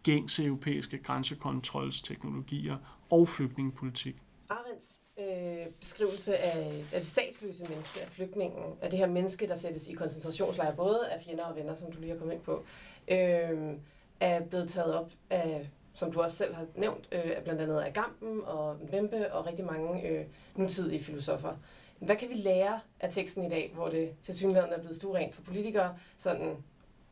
gængse 0.02 0.44
europæiske 0.44 0.98
grænsekontrolsteknologier 0.98 2.76
og 3.10 3.28
flygtningepolitik. 3.28 4.16
Arends 4.48 5.00
øh, 5.18 5.66
beskrivelse 5.80 6.36
af, 6.36 6.84
af 6.92 7.00
det 7.00 7.06
statsløse 7.06 7.64
menneske, 7.68 8.00
af 8.00 8.08
flygtningen, 8.08 8.58
af 8.82 8.90
det 8.90 8.98
her 8.98 9.06
menneske, 9.06 9.48
der 9.48 9.56
sættes 9.56 9.88
i 9.88 9.92
koncentrationslejre, 9.92 10.76
både 10.76 11.08
af 11.10 11.22
fjender 11.22 11.44
og 11.44 11.56
venner, 11.56 11.74
som 11.74 11.92
du 11.92 12.00
lige 12.00 12.10
har 12.10 12.18
kommet 12.18 12.34
ind 12.34 12.42
på, 12.42 12.64
øh, 13.08 13.74
er 14.20 14.40
blevet 14.40 14.68
taget 14.68 14.94
op 14.94 15.10
af 15.30 15.70
som 15.94 16.12
du 16.12 16.20
også 16.20 16.36
selv 16.36 16.54
har 16.54 16.66
nævnt, 16.74 17.08
øh, 17.12 17.42
blandt 17.44 17.60
andet 17.60 17.80
af 17.80 17.92
Gampen 17.92 18.40
og 18.44 18.76
Bembe 18.90 19.32
og 19.32 19.46
rigtig 19.46 19.64
mange 19.64 20.08
øh, 20.08 20.24
nutidige 20.56 21.04
filosofer. 21.04 21.52
Hvad 21.98 22.16
kan 22.16 22.28
vi 22.28 22.34
lære 22.34 22.80
af 23.00 23.12
teksten 23.12 23.44
i 23.44 23.48
dag, 23.48 23.70
hvor 23.74 23.88
det 23.88 24.10
til 24.22 24.34
synligheden 24.34 24.72
er 24.72 24.78
blevet 24.78 24.96
stuerent 24.96 25.34
for 25.34 25.42
politikere, 25.42 25.94
sådan 26.16 26.56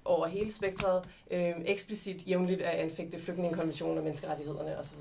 over 0.04 0.26
hele 0.26 0.52
spektret, 0.52 1.02
øh, 1.30 1.52
eksplicit 1.64 2.28
jævnligt 2.28 2.60
at 2.60 2.78
anfægte 2.78 3.18
flygtningekonventionen 3.18 3.98
og 3.98 4.04
menneskerettighederne 4.04 4.78
osv.? 4.78 4.98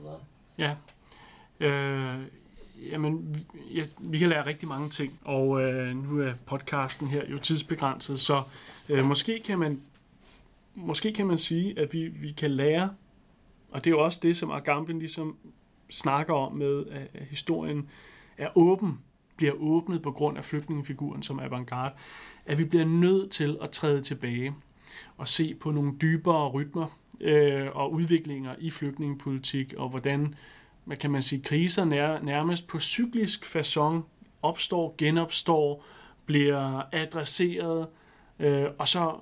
Ja. 0.57 0.75
Øh, 1.59 2.19
jamen, 2.91 3.35
ja, 3.75 3.83
vi 3.99 4.17
kan 4.17 4.29
lære 4.29 4.45
rigtig 4.45 4.67
mange 4.67 4.89
ting, 4.89 5.19
og 5.25 5.61
øh, 5.61 5.95
nu 5.95 6.21
er 6.21 6.33
podcasten 6.45 7.07
her 7.07 7.25
jo 7.25 7.37
tidsbegrænset, 7.37 8.19
så 8.19 8.43
øh, 8.89 9.05
måske 9.05 9.39
kan 9.45 9.59
man 9.59 9.81
måske 10.75 11.13
kan 11.13 11.27
man 11.27 11.37
sige, 11.37 11.79
at 11.79 11.93
vi, 11.93 12.07
vi 12.07 12.31
kan 12.31 12.51
lære, 12.51 12.89
og 13.71 13.84
det 13.84 13.89
er 13.89 13.95
jo 13.95 14.03
også 14.03 14.19
det, 14.23 14.38
som 14.38 14.51
Agamben 14.51 14.99
ligesom 14.99 15.36
snakker 15.89 16.34
om 16.34 16.53
med, 16.53 16.86
at 17.13 17.21
historien 17.29 17.89
er 18.38 18.58
åben, 18.58 18.99
bliver 19.38 19.53
åbnet 19.53 20.01
på 20.01 20.12
grund 20.12 20.38
af 20.38 20.45
flygtningefiguren 20.45 21.23
som 21.23 21.39
avantgarde, 21.39 21.95
at 22.45 22.58
vi 22.58 22.63
bliver 22.63 22.86
nødt 22.86 23.32
til 23.32 23.58
at 23.62 23.69
træde 23.69 24.01
tilbage 24.01 24.53
og 25.17 25.27
se 25.27 25.55
på 25.55 25.71
nogle 25.71 25.93
dybere 26.01 26.49
rytmer 26.49 26.99
øh, 27.21 27.67
og 27.73 27.93
udviklinger 27.93 28.55
i 28.60 28.69
flygtningepolitik, 28.69 29.73
og 29.77 29.89
hvordan 29.89 30.36
hvad 30.86 30.97
kan 30.97 31.12
man 31.12 31.21
sige, 31.21 31.41
kriser 31.41 31.86
nær, 31.86 32.21
nærmest 32.21 32.67
på 32.67 32.79
cyklisk 32.79 33.55
façon 33.55 34.01
opstår, 34.41 34.95
genopstår, 34.97 35.86
bliver 36.25 36.82
adresseret, 36.95 37.88
øh, 38.39 38.65
og 38.77 38.88
så 38.88 39.15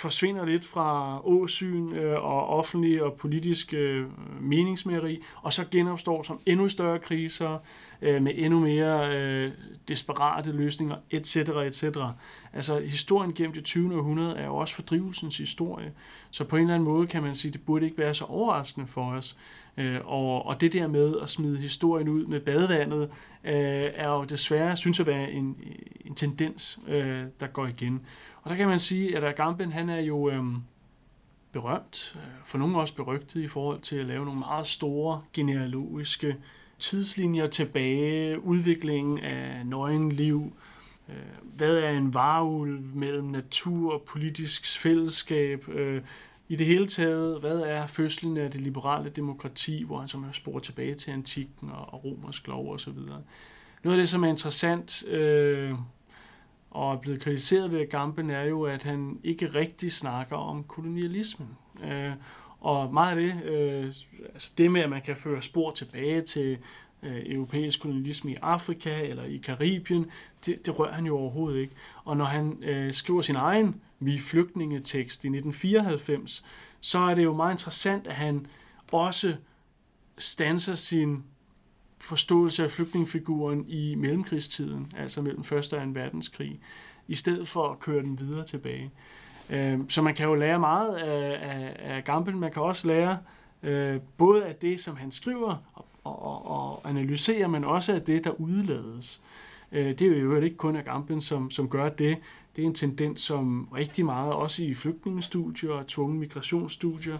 forsvinder 0.00 0.44
lidt 0.44 0.64
fra 0.64 1.20
åsyn 1.26 1.92
øh, 1.92 2.24
og 2.24 2.48
offentlig 2.48 3.02
og 3.02 3.12
politisk 3.12 3.74
øh, 3.74 4.06
meningsmageri, 4.40 5.22
og 5.42 5.52
så 5.52 5.64
genopstår 5.70 6.22
som 6.22 6.40
endnu 6.46 6.68
større 6.68 6.98
kriser 6.98 7.58
øh, 8.02 8.22
med 8.22 8.32
endnu 8.34 8.60
mere 8.60 9.16
øh, 9.16 9.52
desperate 9.88 10.52
løsninger, 10.52 10.96
etc. 11.10 11.36
etc. 11.36 11.84
Altså 12.52 12.80
historien 12.80 13.32
gennem 13.32 13.52
det 13.52 13.64
20. 13.64 13.96
århundrede 13.96 14.36
er 14.36 14.46
jo 14.46 14.56
også 14.56 14.74
fordrivelsens 14.74 15.38
historie, 15.38 15.92
så 16.30 16.44
på 16.44 16.56
en 16.56 16.62
eller 16.62 16.74
anden 16.74 16.88
måde 16.88 17.06
kan 17.06 17.22
man 17.22 17.34
sige, 17.34 17.50
at 17.50 17.52
det 17.52 17.66
burde 17.66 17.84
ikke 17.84 17.98
være 17.98 18.14
så 18.14 18.24
overraskende 18.24 18.86
for 18.86 19.12
os. 19.12 19.36
Øh, 19.76 20.00
og, 20.04 20.46
og 20.46 20.60
det 20.60 20.72
der 20.72 20.86
med 20.86 21.14
at 21.22 21.28
smide 21.28 21.58
historien 21.58 22.08
ud 22.08 22.26
med 22.26 22.40
badevandet, 22.40 23.02
øh, 23.44 23.90
er 23.94 24.08
jo 24.08 24.24
desværre, 24.24 24.76
synes 24.76 24.98
jeg, 24.98 25.06
være 25.06 25.32
en, 25.32 25.56
en 26.04 26.14
tendens, 26.14 26.78
øh, 26.88 27.24
der 27.40 27.46
går 27.46 27.66
igen. 27.66 28.00
Og 28.42 28.50
der 28.50 28.56
kan 28.56 28.68
man 28.68 28.78
sige, 28.78 29.16
at 29.16 29.24
Agamben, 29.24 29.72
han 29.72 29.88
er 29.88 30.00
jo 30.00 30.30
øh, 30.30 30.44
berømt, 31.52 32.16
øh, 32.16 32.30
for 32.44 32.58
nogle 32.58 32.78
også 32.78 32.94
berygtet 32.94 33.40
i 33.40 33.48
forhold 33.48 33.80
til 33.80 33.96
at 33.96 34.06
lave 34.06 34.24
nogle 34.24 34.40
meget 34.40 34.66
store 34.66 35.22
genealogiske 35.32 36.36
tidslinjer 36.78 37.46
tilbage, 37.46 38.40
udviklingen 38.40 39.18
af 39.18 39.66
nøgenliv, 39.66 40.52
øh, 41.08 41.14
hvad 41.56 41.74
er 41.74 41.90
en 41.90 42.14
varulv 42.14 42.80
mellem 42.94 43.24
natur 43.24 43.92
og 43.92 44.02
politisk 44.02 44.80
fællesskab, 44.80 45.68
øh, 45.68 46.02
i 46.48 46.56
det 46.56 46.66
hele 46.66 46.86
taget, 46.86 47.40
hvad 47.40 47.58
er 47.58 47.86
fødslen 47.86 48.36
af 48.36 48.50
det 48.50 48.60
liberale 48.60 49.10
demokrati, 49.10 49.82
hvor 49.82 49.98
han 49.98 50.08
som 50.08 50.24
har 50.24 50.32
spor 50.32 50.58
tilbage 50.58 50.94
til 50.94 51.10
antikken 51.10 51.70
og, 51.70 51.94
og 51.94 52.04
romersk 52.04 52.46
lov 52.46 52.72
osv. 52.72 52.98
Noget 53.82 53.96
af 53.98 54.02
det, 54.02 54.08
som 54.08 54.24
er 54.24 54.28
interessant, 54.28 55.04
øh, 55.08 55.74
og 56.70 56.92
er 56.92 56.98
blevet 56.98 57.20
kritiseret 57.20 57.72
ved 57.72 57.90
Gamben, 57.90 58.30
er 58.30 58.44
jo, 58.44 58.62
at 58.62 58.84
han 58.84 59.20
ikke 59.24 59.46
rigtig 59.46 59.92
snakker 59.92 60.36
om 60.36 60.64
kolonialismen. 60.64 61.48
Øh, 61.84 62.12
og 62.66 62.94
meget 62.94 63.10
af 63.10 63.22
det, 63.22 63.50
øh, 63.50 63.84
altså 64.34 64.52
det 64.58 64.70
med, 64.70 64.80
at 64.80 64.90
man 64.90 65.02
kan 65.02 65.16
føre 65.16 65.42
spor 65.42 65.70
tilbage 65.70 66.20
til 66.20 66.58
øh, 67.02 67.22
europæisk 67.26 67.80
kolonialisme 67.80 68.32
i 68.32 68.36
Afrika 68.42 69.02
eller 69.02 69.24
i 69.24 69.36
Karibien, 69.36 70.10
det, 70.46 70.66
det 70.66 70.78
rører 70.78 70.92
han 70.92 71.06
jo 71.06 71.18
overhovedet 71.18 71.60
ikke. 71.60 71.74
Og 72.04 72.16
når 72.16 72.24
han 72.24 72.62
øh, 72.62 72.92
skriver 72.92 73.22
sin 73.22 73.36
egen 73.36 73.80
Vi 73.98 74.18
flygtningetekst 74.18 75.24
i 75.24 75.28
1994, 75.28 76.44
så 76.80 76.98
er 76.98 77.14
det 77.14 77.24
jo 77.24 77.34
meget 77.34 77.54
interessant, 77.54 78.06
at 78.06 78.14
han 78.14 78.46
også 78.92 79.36
stanser 80.18 80.74
sin 80.74 81.24
forståelse 81.98 82.64
af 82.64 82.70
flygtningefiguren 82.70 83.64
i 83.68 83.94
mellemkrigstiden, 83.94 84.92
altså 84.96 85.22
mellem 85.22 85.40
1. 85.40 85.52
og 85.52 85.64
2. 85.64 85.76
verdenskrig, 85.92 86.60
i 87.08 87.14
stedet 87.14 87.48
for 87.48 87.68
at 87.68 87.80
køre 87.80 88.02
den 88.02 88.18
videre 88.18 88.44
tilbage. 88.44 88.90
Øh, 89.50 89.80
så 89.88 90.02
man 90.02 90.14
kan 90.14 90.26
jo 90.26 90.34
lære 90.34 90.58
meget 90.58 90.96
af, 90.96 91.38
af, 91.50 91.75
af 91.96 92.04
Gamble. 92.04 92.36
man 92.36 92.52
kan 92.52 92.62
også 92.62 92.86
lære 92.88 93.18
øh, 93.62 94.00
både 94.16 94.44
af 94.44 94.54
det, 94.54 94.80
som 94.80 94.96
han 94.96 95.10
skriver 95.10 95.56
og, 96.04 96.22
og, 96.22 96.46
og 96.46 96.88
analyserer, 96.88 97.48
men 97.48 97.64
også 97.64 97.94
af 97.94 98.02
det, 98.02 98.24
der 98.24 98.30
udlades. 98.30 99.20
Øh, 99.72 99.86
det 99.86 100.02
er 100.02 100.18
jo 100.18 100.40
ikke 100.40 100.56
kun 100.56 100.76
Agamben, 100.76 101.20
som, 101.20 101.50
som 101.50 101.68
gør 101.68 101.88
det. 101.88 102.18
Det 102.56 102.62
er 102.62 102.66
en 102.66 102.74
tendens, 102.74 103.20
som 103.20 103.68
rigtig 103.74 104.04
meget, 104.04 104.32
også 104.32 104.64
i 104.64 104.74
flygtningestudier 104.74 105.70
og 105.70 105.86
tvungne 105.86 106.18
migrationsstudier, 106.18 107.18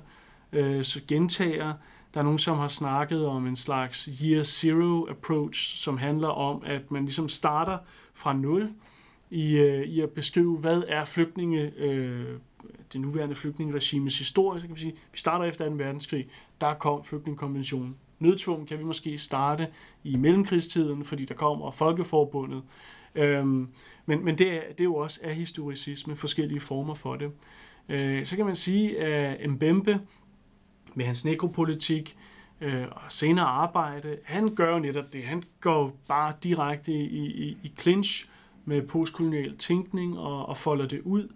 øh, 0.52 0.84
så 0.84 1.00
gentager, 1.08 1.74
der 2.14 2.20
er 2.20 2.24
nogen, 2.24 2.38
som 2.38 2.58
har 2.58 2.68
snakket 2.68 3.26
om 3.26 3.46
en 3.46 3.56
slags 3.56 4.08
year 4.22 4.42
zero 4.42 5.06
approach, 5.10 5.76
som 5.76 5.98
handler 5.98 6.28
om, 6.28 6.62
at 6.66 6.90
man 6.90 7.04
ligesom 7.04 7.28
starter 7.28 7.78
fra 8.14 8.32
nul 8.32 8.72
i, 9.30 9.56
øh, 9.56 9.82
i 9.82 10.00
at 10.00 10.10
beskrive, 10.10 10.58
hvad 10.58 10.82
er 10.88 11.04
flygtninge, 11.04 11.72
øh, 11.76 12.38
det 12.92 13.00
nuværende 13.00 13.34
flygtningeregimes 13.34 14.18
historie. 14.18 14.60
Så 14.60 14.66
kan 14.66 14.76
vi 14.76 14.80
sige, 14.80 14.94
vi 15.12 15.18
starter 15.18 15.44
efter 15.44 15.68
2. 15.68 15.74
verdenskrig, 15.74 16.28
der 16.60 16.74
kom 16.74 17.04
flygtningekonventionen. 17.04 17.96
Nødtvungen 18.18 18.66
kan 18.66 18.78
vi 18.78 18.84
måske 18.84 19.18
starte 19.18 19.68
i 20.04 20.16
mellemkrigstiden, 20.16 21.04
fordi 21.04 21.24
der 21.24 21.34
kommer 21.34 21.70
Folkeforbundet. 21.70 22.62
Øhm, 23.14 23.68
men 24.06 24.24
men 24.24 24.38
det, 24.38 24.52
er, 24.52 24.60
det 24.68 24.80
er 24.80 24.84
jo 24.84 24.94
også 24.94 25.20
af 25.22 25.34
historicisme, 25.34 26.16
forskellige 26.16 26.60
former 26.60 26.94
for 26.94 27.16
det. 27.16 27.30
Øh, 27.88 28.26
så 28.26 28.36
kan 28.36 28.46
man 28.46 28.56
sige, 28.56 28.98
at 29.00 29.50
Mbembe 29.50 30.00
med 30.94 31.04
hans 31.04 31.24
nekropolitik 31.24 32.16
øh, 32.60 32.84
og 32.90 33.12
senere 33.12 33.46
arbejde, 33.46 34.18
han 34.24 34.54
gør 34.54 34.72
jo 34.72 34.78
netop 34.78 35.12
det. 35.12 35.24
Han 35.24 35.42
går 35.60 35.96
bare 36.08 36.32
direkte 36.42 36.92
i, 36.92 37.26
i, 37.26 37.58
i 37.62 37.72
clinch 37.80 38.28
med 38.64 38.82
postkolonial 38.82 39.56
tænkning 39.56 40.18
og, 40.18 40.46
og 40.46 40.56
folder 40.56 40.86
det 40.86 41.00
ud 41.00 41.28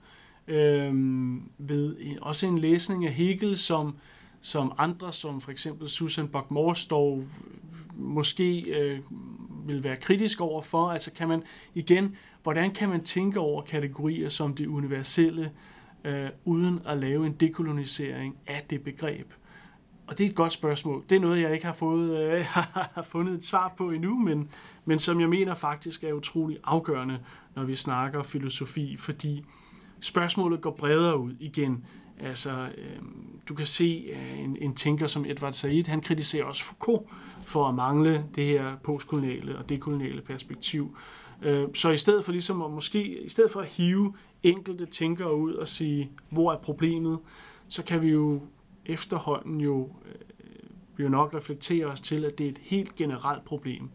øh, 0.51 0.95
ved 1.59 1.97
en, 2.01 2.19
også 2.23 2.47
en 2.47 2.59
læsning 2.59 3.07
af 3.07 3.13
Hegel, 3.13 3.59
som, 3.59 3.97
som 4.41 4.73
andre, 4.79 5.13
som 5.13 5.41
for 5.41 5.51
eksempel 5.51 5.89
Susan 5.89 6.29
Buck-Morstow, 6.37 7.19
øh, 7.19 7.25
måske 7.95 8.61
øh, 8.61 9.01
vil 9.67 9.85
være 9.85 9.97
kritisk 9.97 10.41
over 10.41 10.63
for. 10.63 10.91
Altså 10.91 11.13
kan 11.13 11.29
man 11.29 11.43
igen, 11.75 12.17
hvordan 12.43 12.75
kan 12.75 12.89
man 12.89 13.05
tænke 13.05 13.41
over 13.41 13.63
kategorier 13.63 14.29
som 14.29 14.55
det 14.55 14.67
universelle, 14.67 15.53
øh, 16.05 16.29
uden 16.45 16.83
at 16.87 16.99
lave 16.99 17.27
en 17.27 17.33
dekolonisering 17.33 18.37
af 18.47 18.63
det 18.71 18.83
begreb? 18.83 19.33
Og 20.07 20.19
det 20.19 20.27
er 20.27 20.31
et 20.31 20.35
godt 20.35 20.53
spørgsmål. 20.53 21.05
Det 21.11 21.17
er 21.17 21.21
noget, 21.21 21.41
jeg 21.41 21.53
ikke 21.53 21.67
har, 21.67 21.73
fået, 21.73 22.21
øh, 22.21 22.45
har 22.95 23.05
fundet 23.07 23.35
et 23.35 23.45
svar 23.45 23.75
på 23.77 23.91
endnu, 23.91 24.19
men, 24.19 24.51
men 24.85 24.99
som 24.99 25.21
jeg 25.21 25.29
mener 25.29 25.55
faktisk 25.55 26.05
er 26.05 26.13
utrolig 26.13 26.59
afgørende, 26.65 27.19
når 27.55 27.65
vi 27.65 27.75
snakker 27.75 28.23
filosofi, 28.23 28.97
fordi 28.97 29.45
spørgsmålet 30.01 30.61
går 30.61 30.71
bredere 30.71 31.19
ud 31.19 31.33
igen. 31.41 31.85
Altså, 32.21 32.69
øh, 32.79 32.99
du 33.49 33.55
kan 33.55 33.67
se 33.67 34.11
øh, 34.13 34.41
en, 34.41 34.57
en 34.61 34.75
tænker 34.75 35.07
som 35.07 35.25
Edward 35.25 35.53
Said, 35.53 35.87
han 35.87 36.01
kritiserer 36.01 36.45
også 36.45 36.65
Foucault 36.65 37.07
for 37.43 37.69
at 37.69 37.75
mangle 37.75 38.25
det 38.35 38.47
her 38.47 38.77
postkoloniale 38.77 39.59
og 39.59 39.69
dekoloniale 39.69 40.21
perspektiv. 40.21 40.97
Øh, 41.43 41.69
så 41.75 41.91
i 41.91 41.97
stedet 41.97 42.25
for 42.25 42.33
ligesom 42.33 42.63
at 42.63 42.71
måske, 42.71 43.25
i 43.25 43.29
stedet 43.29 43.51
for 43.51 43.61
at 43.61 43.67
hive 43.67 44.15
enkelte 44.43 44.87
tænkere 44.87 45.37
ud 45.37 45.55
og 45.55 45.69
sige, 45.69 46.11
hvor 46.31 46.53
er 46.53 46.59
problemet, 46.59 47.19
så 47.69 47.83
kan 47.83 48.03
vi 48.03 48.09
jo 48.09 48.43
efterhånden 48.87 49.61
jo, 49.61 49.93
øh, 50.07 51.05
jo 51.05 51.09
nok 51.09 51.35
reflektere 51.35 51.87
os 51.87 52.01
til, 52.01 52.25
at 52.25 52.39
det 52.39 52.47
er 52.47 52.51
et 52.51 52.61
helt 52.63 52.97
generelt 52.97 53.45
problem 53.45 53.91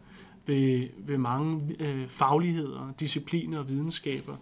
ved, 0.46 0.88
ved 0.98 1.18
mange 1.18 1.76
øh, 1.80 2.08
fagligheder, 2.08 2.92
discipliner 3.00 3.58
og 3.58 3.68
videnskaber. 3.68 4.36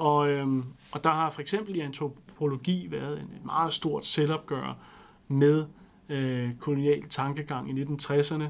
Og, 0.00 0.30
øhm, 0.30 0.64
og 0.92 1.04
der 1.04 1.10
har 1.10 1.30
for 1.30 1.40
eksempel 1.40 1.76
i 1.76 1.80
antropologi 1.80 2.86
været 2.90 3.20
en, 3.20 3.24
et 3.36 3.44
meget 3.44 3.72
stort 3.72 4.04
selvopgør 4.04 4.76
med 5.28 5.66
øh, 6.08 6.54
kolonial 6.60 7.02
tankegang 7.08 7.78
i 7.78 7.84
1960'erne, 7.84 8.44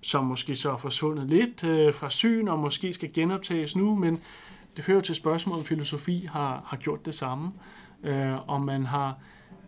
som 0.00 0.24
måske 0.24 0.56
så 0.56 0.72
er 0.72 0.76
forsvundet 0.76 1.26
lidt 1.26 1.64
øh, 1.64 1.94
fra 1.94 2.10
syn 2.10 2.48
og 2.48 2.58
måske 2.58 2.92
skal 2.92 3.12
genoptages 3.12 3.76
nu, 3.76 3.94
men 3.94 4.18
det 4.76 4.84
fører 4.84 5.00
til 5.00 5.14
spørgsmålet, 5.14 5.60
om 5.60 5.66
filosofi 5.66 6.28
har, 6.32 6.62
har 6.66 6.76
gjort 6.76 7.06
det 7.06 7.14
samme, 7.14 7.52
øh, 8.02 8.48
og 8.50 8.60
man 8.60 8.86
har 8.86 9.18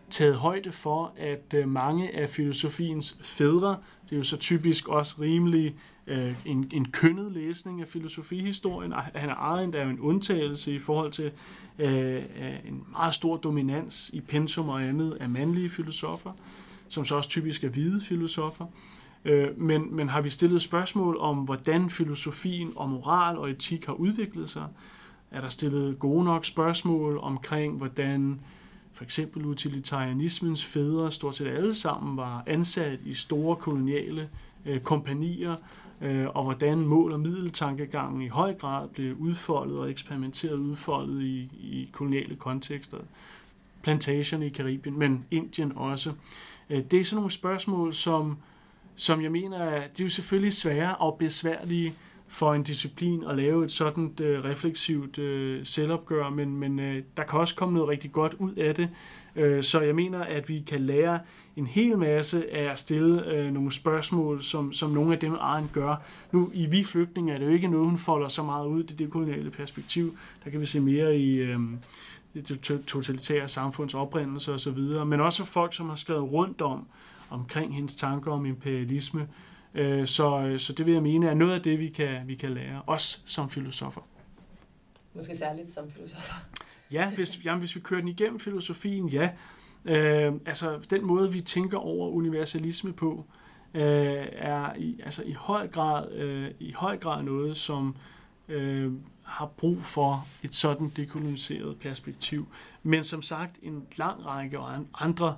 taget 0.09 0.35
højde 0.35 0.71
for, 0.71 1.13
at 1.17 1.53
øh, 1.55 1.67
mange 1.67 2.15
af 2.15 2.29
filosofiens 2.29 3.17
fædre, 3.21 3.77
det 4.03 4.11
er 4.11 4.17
jo 4.17 4.23
så 4.23 4.37
typisk 4.37 4.87
også 4.87 5.15
rimelig 5.19 5.75
øh, 6.07 6.35
en, 6.45 6.71
en 6.73 6.91
kønnet 6.91 7.31
læsning 7.31 7.81
af 7.81 7.87
filosofihistorien. 7.87 8.93
Han 9.15 9.29
er 9.29 9.33
Arendt 9.33 9.75
er 9.75 9.83
jo 9.83 9.89
en 9.89 9.99
undtagelse 9.99 10.73
i 10.73 10.79
forhold 10.79 11.11
til 11.11 11.31
øh, 11.79 12.15
øh, 12.15 12.21
en 12.67 12.83
meget 12.91 13.13
stor 13.13 13.37
dominans 13.37 14.09
i 14.13 14.21
pensum 14.21 14.69
og 14.69 14.83
andet 14.83 15.17
af 15.19 15.29
mandlige 15.29 15.69
filosofer, 15.69 16.31
som 16.87 17.05
så 17.05 17.15
også 17.15 17.29
typisk 17.29 17.63
er 17.63 17.69
hvide 17.69 18.01
filosofer. 18.01 18.65
Øh, 19.25 19.59
men, 19.59 19.95
men 19.95 20.09
har 20.09 20.21
vi 20.21 20.29
stillet 20.29 20.61
spørgsmål 20.61 21.17
om, 21.17 21.37
hvordan 21.37 21.89
filosofien 21.89 22.71
og 22.75 22.89
moral 22.89 23.37
og 23.37 23.49
etik 23.49 23.85
har 23.85 23.93
udviklet 23.93 24.49
sig? 24.49 24.65
Er 25.31 25.41
der 25.41 25.47
stillet 25.47 25.99
gode 25.99 26.23
nok 26.23 26.45
spørgsmål 26.45 27.17
omkring, 27.17 27.77
hvordan 27.77 28.39
for 28.99 29.03
eksempel 29.03 29.45
utilitarianismens 29.45 30.65
fædre, 30.65 31.11
stort 31.11 31.35
set 31.35 31.47
alle 31.47 31.73
sammen, 31.73 32.17
var 32.17 32.43
ansat 32.47 33.01
i 33.01 33.13
store 33.13 33.55
koloniale 33.55 34.29
øh, 34.65 34.79
kompanier, 34.79 35.55
øh, 36.01 36.27
og 36.27 36.43
hvordan 36.43 36.77
mål- 36.77 37.11
og 37.11 37.19
middeltankegangen 37.19 38.21
i 38.21 38.27
høj 38.27 38.53
grad 38.53 38.87
blev 38.87 39.15
udfoldet 39.15 39.77
og 39.77 39.91
eksperimenteret 39.91 40.53
udfoldet 40.53 41.21
i, 41.21 41.49
i 41.61 41.89
koloniale 41.91 42.35
kontekster. 42.35 42.97
Plantagerne 43.81 44.45
i 44.45 44.49
Karibien, 44.49 44.99
men 44.99 45.25
Indien 45.31 45.71
også. 45.75 46.13
Øh, 46.69 46.81
det 46.91 46.99
er 46.99 47.03
sådan 47.03 47.15
nogle 47.15 47.31
spørgsmål, 47.31 47.93
som, 47.93 48.37
som 48.95 49.21
jeg 49.21 49.31
mener, 49.31 49.65
det 49.69 49.99
er 49.99 50.03
jo 50.03 50.09
selvfølgelig 50.09 50.53
svære 50.53 50.95
og 50.95 51.17
besværlige 51.17 51.93
for 52.29 52.53
en 52.53 52.63
disciplin 52.63 53.23
at 53.23 53.35
lave 53.35 53.65
et 53.65 53.71
sådan 53.71 54.13
øh, 54.21 54.43
refleksivt 54.43 55.17
øh, 55.17 55.65
selvopgør, 55.65 56.29
men, 56.29 56.55
men 56.55 56.79
øh, 56.79 57.03
der 57.17 57.23
kan 57.23 57.39
også 57.39 57.55
komme 57.55 57.73
noget 57.73 57.89
rigtig 57.89 58.11
godt 58.11 58.35
ud 58.39 58.53
af 58.53 58.75
det. 58.75 58.89
Øh, 59.35 59.63
så 59.63 59.81
jeg 59.81 59.95
mener, 59.95 60.19
at 60.19 60.49
vi 60.49 60.63
kan 60.67 60.81
lære 60.81 61.19
en 61.55 61.67
hel 61.67 61.97
masse 61.97 62.53
af 62.53 62.71
at 62.71 62.79
stille 62.79 63.31
øh, 63.31 63.53
nogle 63.53 63.71
spørgsmål, 63.71 64.43
som, 64.43 64.73
som 64.73 64.91
nogle 64.91 65.13
af 65.13 65.19
dem 65.19 65.35
Arne 65.39 65.69
gør. 65.73 65.95
Nu 66.31 66.51
i 66.53 66.65
Vi 66.65 66.83
Flygtninge 66.83 67.33
er 67.33 67.37
det 67.37 67.45
jo 67.45 67.51
ikke 67.51 67.67
noget, 67.67 67.85
hun 67.85 67.97
folder 67.97 68.27
så 68.27 68.43
meget 68.43 68.67
ud, 68.67 68.83
det, 68.83 68.99
det 68.99 69.09
koloniale 69.09 69.51
perspektiv. 69.51 70.17
Der 70.43 70.49
kan 70.49 70.59
vi 70.59 70.65
se 70.65 70.79
mere 70.79 71.17
i 71.17 71.35
øh, 71.35 71.59
det 72.33 72.83
totalitære 72.87 73.47
samfunds 73.47 73.93
oprindelse 73.93 74.53
osv., 74.53 74.79
men 75.05 75.21
også 75.21 75.45
folk, 75.45 75.73
som 75.73 75.89
har 75.89 75.95
skrevet 75.95 76.31
rundt 76.31 76.61
om, 76.61 76.85
omkring 77.29 77.75
hendes 77.75 77.95
tanker 77.95 78.31
om 78.31 78.45
imperialisme, 78.45 79.27
Øh, 79.73 80.07
så, 80.07 80.55
så 80.57 80.73
det 80.73 80.85
vil 80.85 80.93
jeg 80.93 81.03
mene 81.03 81.29
er 81.29 81.33
noget 81.33 81.53
af 81.53 81.61
det, 81.61 81.79
vi 81.79 81.89
kan, 81.89 82.27
vi 82.27 82.35
kan 82.35 82.53
lære, 82.53 82.81
os 82.87 83.23
som 83.25 83.49
filosofer. 83.49 84.01
Måske 85.13 85.35
særligt 85.35 85.69
som 85.69 85.91
filosofer. 85.91 86.33
Ja, 86.91 87.11
hvis, 87.15 87.45
jamen, 87.45 87.59
hvis 87.59 87.75
vi 87.75 87.79
kører 87.79 87.99
den 87.99 88.09
igennem 88.09 88.39
filosofien, 88.39 89.07
ja. 89.07 89.29
Øh, 89.85 90.33
altså 90.45 90.79
den 90.89 91.05
måde, 91.05 91.31
vi 91.31 91.41
tænker 91.41 91.77
over 91.77 92.09
universalisme 92.09 92.93
på, 92.93 93.25
øh, 93.73 94.25
er 94.31 94.73
i, 94.77 94.99
altså, 95.03 95.23
i, 95.23 95.31
høj 95.31 95.67
grad, 95.67 96.11
øh, 96.11 96.51
i 96.59 96.71
høj 96.71 96.97
grad 96.97 97.23
noget, 97.23 97.57
som 97.57 97.95
øh, 98.47 98.91
har 99.23 99.45
brug 99.45 99.81
for 99.83 100.27
et 100.43 100.55
sådan 100.55 100.89
dekoloniseret 100.95 101.79
perspektiv. 101.79 102.47
Men 102.83 103.03
som 103.03 103.21
sagt, 103.21 103.59
en 103.61 103.85
lang 103.95 104.25
række 104.25 104.57
andre 104.93 105.37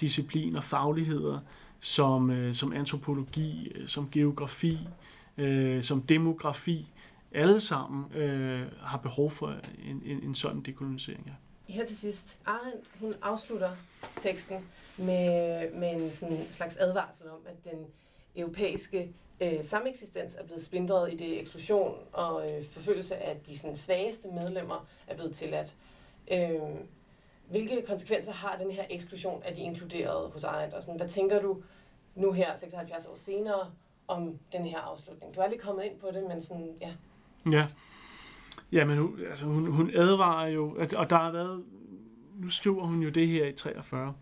discipliner, 0.00 0.60
fagligheder, 0.60 1.38
som, 1.80 2.30
øh, 2.30 2.54
som 2.54 2.72
antropologi, 2.72 3.72
øh, 3.74 3.88
som 3.88 4.10
geografi, 4.10 4.78
øh, 5.36 5.82
som 5.82 6.02
demografi, 6.02 6.92
alle 7.32 7.60
sammen 7.60 8.12
øh, 8.14 8.66
har 8.82 8.98
behov 8.98 9.30
for 9.30 9.48
en, 9.84 10.02
en, 10.04 10.22
en 10.22 10.34
sådan 10.34 10.60
dekolonisering. 10.60 11.24
Ja. 11.26 11.32
Her 11.72 11.84
til 11.84 11.96
sidst, 11.96 12.38
Arendt, 12.46 12.84
hun 13.00 13.14
afslutter 13.22 13.70
teksten 14.16 14.56
med, 14.96 15.74
med 15.74 15.92
en 15.92 16.12
sådan 16.12 16.46
slags 16.50 16.76
advarsel 16.76 17.28
om, 17.28 17.38
at 17.46 17.72
den 17.72 17.86
europæiske 18.36 19.12
øh, 19.40 19.64
sameksistens 19.64 20.34
er 20.34 20.44
blevet 20.44 20.62
splindret 20.62 21.12
i 21.12 21.16
det 21.16 21.40
eksklusion 21.40 21.94
og 22.12 22.50
øh, 22.50 22.64
forfølgelse 22.64 23.16
af 23.16 23.36
de 23.46 23.58
sådan, 23.58 23.76
svageste 23.76 24.28
medlemmer 24.28 24.86
er 25.06 25.14
blevet 25.14 25.34
tilladt. 25.34 25.76
Øh, 26.32 26.60
hvilke 27.50 27.82
konsekvenser 27.86 28.32
har 28.32 28.56
den 28.56 28.70
her 28.70 28.82
eksklusion 28.90 29.42
af 29.44 29.54
de 29.54 29.60
inkluderede 29.60 30.30
hos 30.32 30.44
Arendt? 30.44 30.74
Og 30.74 30.82
sådan, 30.82 30.96
hvad 30.96 31.08
tænker 31.08 31.42
du 31.42 31.62
nu 32.14 32.32
her, 32.32 32.56
76 32.56 33.06
år 33.06 33.14
senere, 33.14 33.70
om 34.08 34.38
den 34.52 34.64
her 34.64 34.78
afslutning? 34.78 35.34
Du 35.34 35.40
er 35.40 35.48
lige 35.48 35.58
kommet 35.58 35.84
ind 35.84 35.98
på 36.00 36.06
det, 36.12 36.24
men 36.28 36.42
sådan, 36.42 36.68
ja. 36.80 36.92
Ja. 37.52 37.66
Ja, 38.72 38.84
men 38.84 38.98
hun, 38.98 39.18
altså 39.30 39.44
hun, 39.44 39.66
hun 39.66 39.90
advarer 39.94 40.48
jo, 40.48 40.72
at, 40.72 40.94
og 40.94 41.10
der 41.10 41.16
har 41.16 41.32
været, 41.32 41.64
nu 42.38 42.48
skriver 42.48 42.86
hun 42.86 43.02
jo 43.02 43.10
det 43.10 43.28
her 43.28 43.46
i 43.46 43.52
43, 43.52 44.14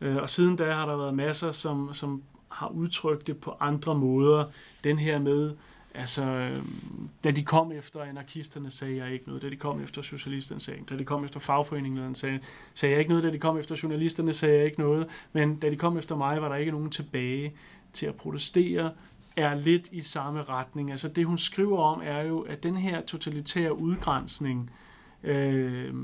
øh, 0.00 0.16
og 0.16 0.30
siden 0.30 0.56
da 0.56 0.72
har 0.72 0.86
der 0.86 0.96
været 0.96 1.14
masser, 1.14 1.52
som, 1.52 1.94
som 1.94 2.22
har 2.48 2.68
udtrykt 2.68 3.26
det 3.26 3.40
på 3.40 3.56
andre 3.60 3.94
måder. 3.94 4.44
Den 4.84 4.98
her 4.98 5.18
med, 5.18 5.56
Altså, 5.94 6.24
øhm, 6.24 7.08
da 7.24 7.30
de 7.30 7.44
kom 7.44 7.72
efter 7.72 8.02
anarkisterne, 8.02 8.70
sagde 8.70 8.96
jeg 8.96 9.12
ikke 9.12 9.26
noget. 9.26 9.42
Da 9.42 9.50
de 9.50 9.56
kom 9.56 9.82
efter 9.82 10.02
socialisterne, 10.02 10.60
sagde 10.60 10.76
jeg 10.76 10.80
ikke 10.80 10.94
Da 10.94 10.98
de 10.98 11.04
kom 11.04 11.24
efter 11.24 11.40
fagforeningerne, 11.40 12.16
sagde, 12.16 12.40
sagde 12.74 12.92
jeg 12.92 12.98
ikke 12.98 13.08
noget. 13.08 13.24
Da 13.24 13.30
de 13.30 13.38
kom 13.38 13.58
efter 13.58 13.80
journalisterne, 13.82 14.34
sagde 14.34 14.56
jeg 14.56 14.64
ikke 14.64 14.80
noget. 14.80 15.06
Men 15.32 15.56
da 15.56 15.70
de 15.70 15.76
kom 15.76 15.98
efter 15.98 16.16
mig, 16.16 16.42
var 16.42 16.48
der 16.48 16.56
ikke 16.56 16.72
nogen 16.72 16.90
tilbage 16.90 17.52
til 17.92 18.06
at 18.06 18.14
protestere 18.14 18.92
er 19.36 19.54
lidt 19.54 19.88
i 19.92 20.02
samme 20.02 20.42
retning. 20.42 20.90
Altså 20.90 21.08
det, 21.08 21.26
hun 21.26 21.38
skriver 21.38 21.78
om, 21.78 22.00
er 22.04 22.22
jo, 22.22 22.40
at 22.40 22.62
den 22.62 22.76
her 22.76 23.00
totalitære 23.00 23.78
udgrænsning 23.78 24.70
øh, 25.22 25.94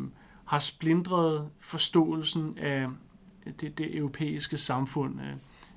har 0.44 0.58
splindret 0.58 1.48
forståelsen 1.58 2.58
af 2.58 2.88
det, 3.60 3.78
det 3.78 3.96
europæiske 3.96 4.56
samfund, 4.56 5.20
øh, 5.20 5.32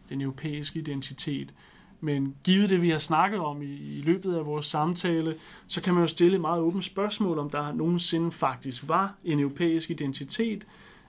den 0.09 0.21
europæiske 0.21 0.79
identitet. 0.79 1.53
Men 2.01 2.35
givet 2.43 2.69
det, 2.69 2.81
vi 2.81 2.89
har 2.89 2.97
snakket 2.97 3.39
om 3.39 3.61
i, 3.61 3.65
i 3.65 4.01
løbet 4.05 4.35
af 4.35 4.45
vores 4.45 4.65
samtale, 4.65 5.35
så 5.67 5.81
kan 5.81 5.93
man 5.93 6.03
jo 6.03 6.07
stille 6.07 6.35
et 6.35 6.41
meget 6.41 6.59
åbent 6.59 6.83
spørgsmål, 6.83 7.39
om 7.39 7.49
der 7.49 7.73
nogensinde 7.73 8.31
faktisk 8.31 8.87
var 8.87 9.15
en 9.25 9.39
europæisk 9.39 9.91
identitet 9.91 10.67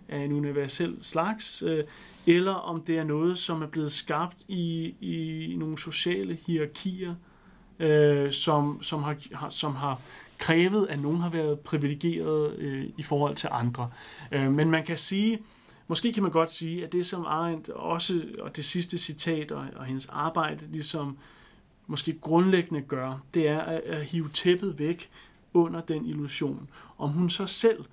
af 0.09 0.19
en 0.19 0.33
universel 0.33 0.97
slags, 1.01 1.63
øh, 1.67 1.85
eller 2.27 2.53
om 2.53 2.83
det 2.83 2.99
er 2.99 3.05
noget, 3.05 3.39
som 3.39 3.63
er 3.63 3.67
blevet 3.67 3.93
skabt 3.93 4.37
i, 4.49 4.95
i 5.01 5.57
nogle 5.57 5.79
sociale 5.79 6.39
hierarkier, 6.47 7.15
øh, 7.79 8.33
som, 8.33 8.83
som, 8.83 9.03
har, 9.03 9.17
som 9.51 9.75
har 9.75 10.01
krævet, 10.39 10.87
at 10.91 11.01
nogen 11.01 11.21
har 11.21 11.31
været 11.31 11.61
privilegeret 11.61 12.55
øh, 12.59 12.87
i 12.99 13.03
forhold 13.03 13.37
til 13.37 13.49
andre. 13.53 13.91
Øh, 14.33 14.53
men 14.53 14.71
man 14.71 14.85
kan 14.85 14.97
sige, 14.97 15.39
Måske 15.91 16.13
kan 16.13 16.23
man 16.23 16.33
godt 16.33 16.53
sige, 16.53 16.85
at 16.85 16.93
det 16.93 17.07
som 17.07 17.25
Arendt 17.27 17.69
også, 17.69 18.23
og 18.39 18.57
det 18.57 18.65
sidste 18.65 18.99
citat 18.99 19.53
og, 19.53 19.67
og 19.77 19.85
hendes 19.85 20.07
arbejde, 20.07 20.67
ligesom 20.73 21.19
måske 21.87 22.19
grundlæggende 22.21 22.81
gør, 22.81 23.23
det 23.35 23.49
er 23.49 23.61
at, 23.61 23.81
at 23.81 24.05
hive 24.05 24.29
tæppet 24.29 24.79
væk 24.79 25.11
under 25.55 25.81
den 25.81 26.07
illusion. 26.07 26.69
Om 26.99 27.11
hun 27.11 27.31
så 27.31 27.47
selv 27.47 27.85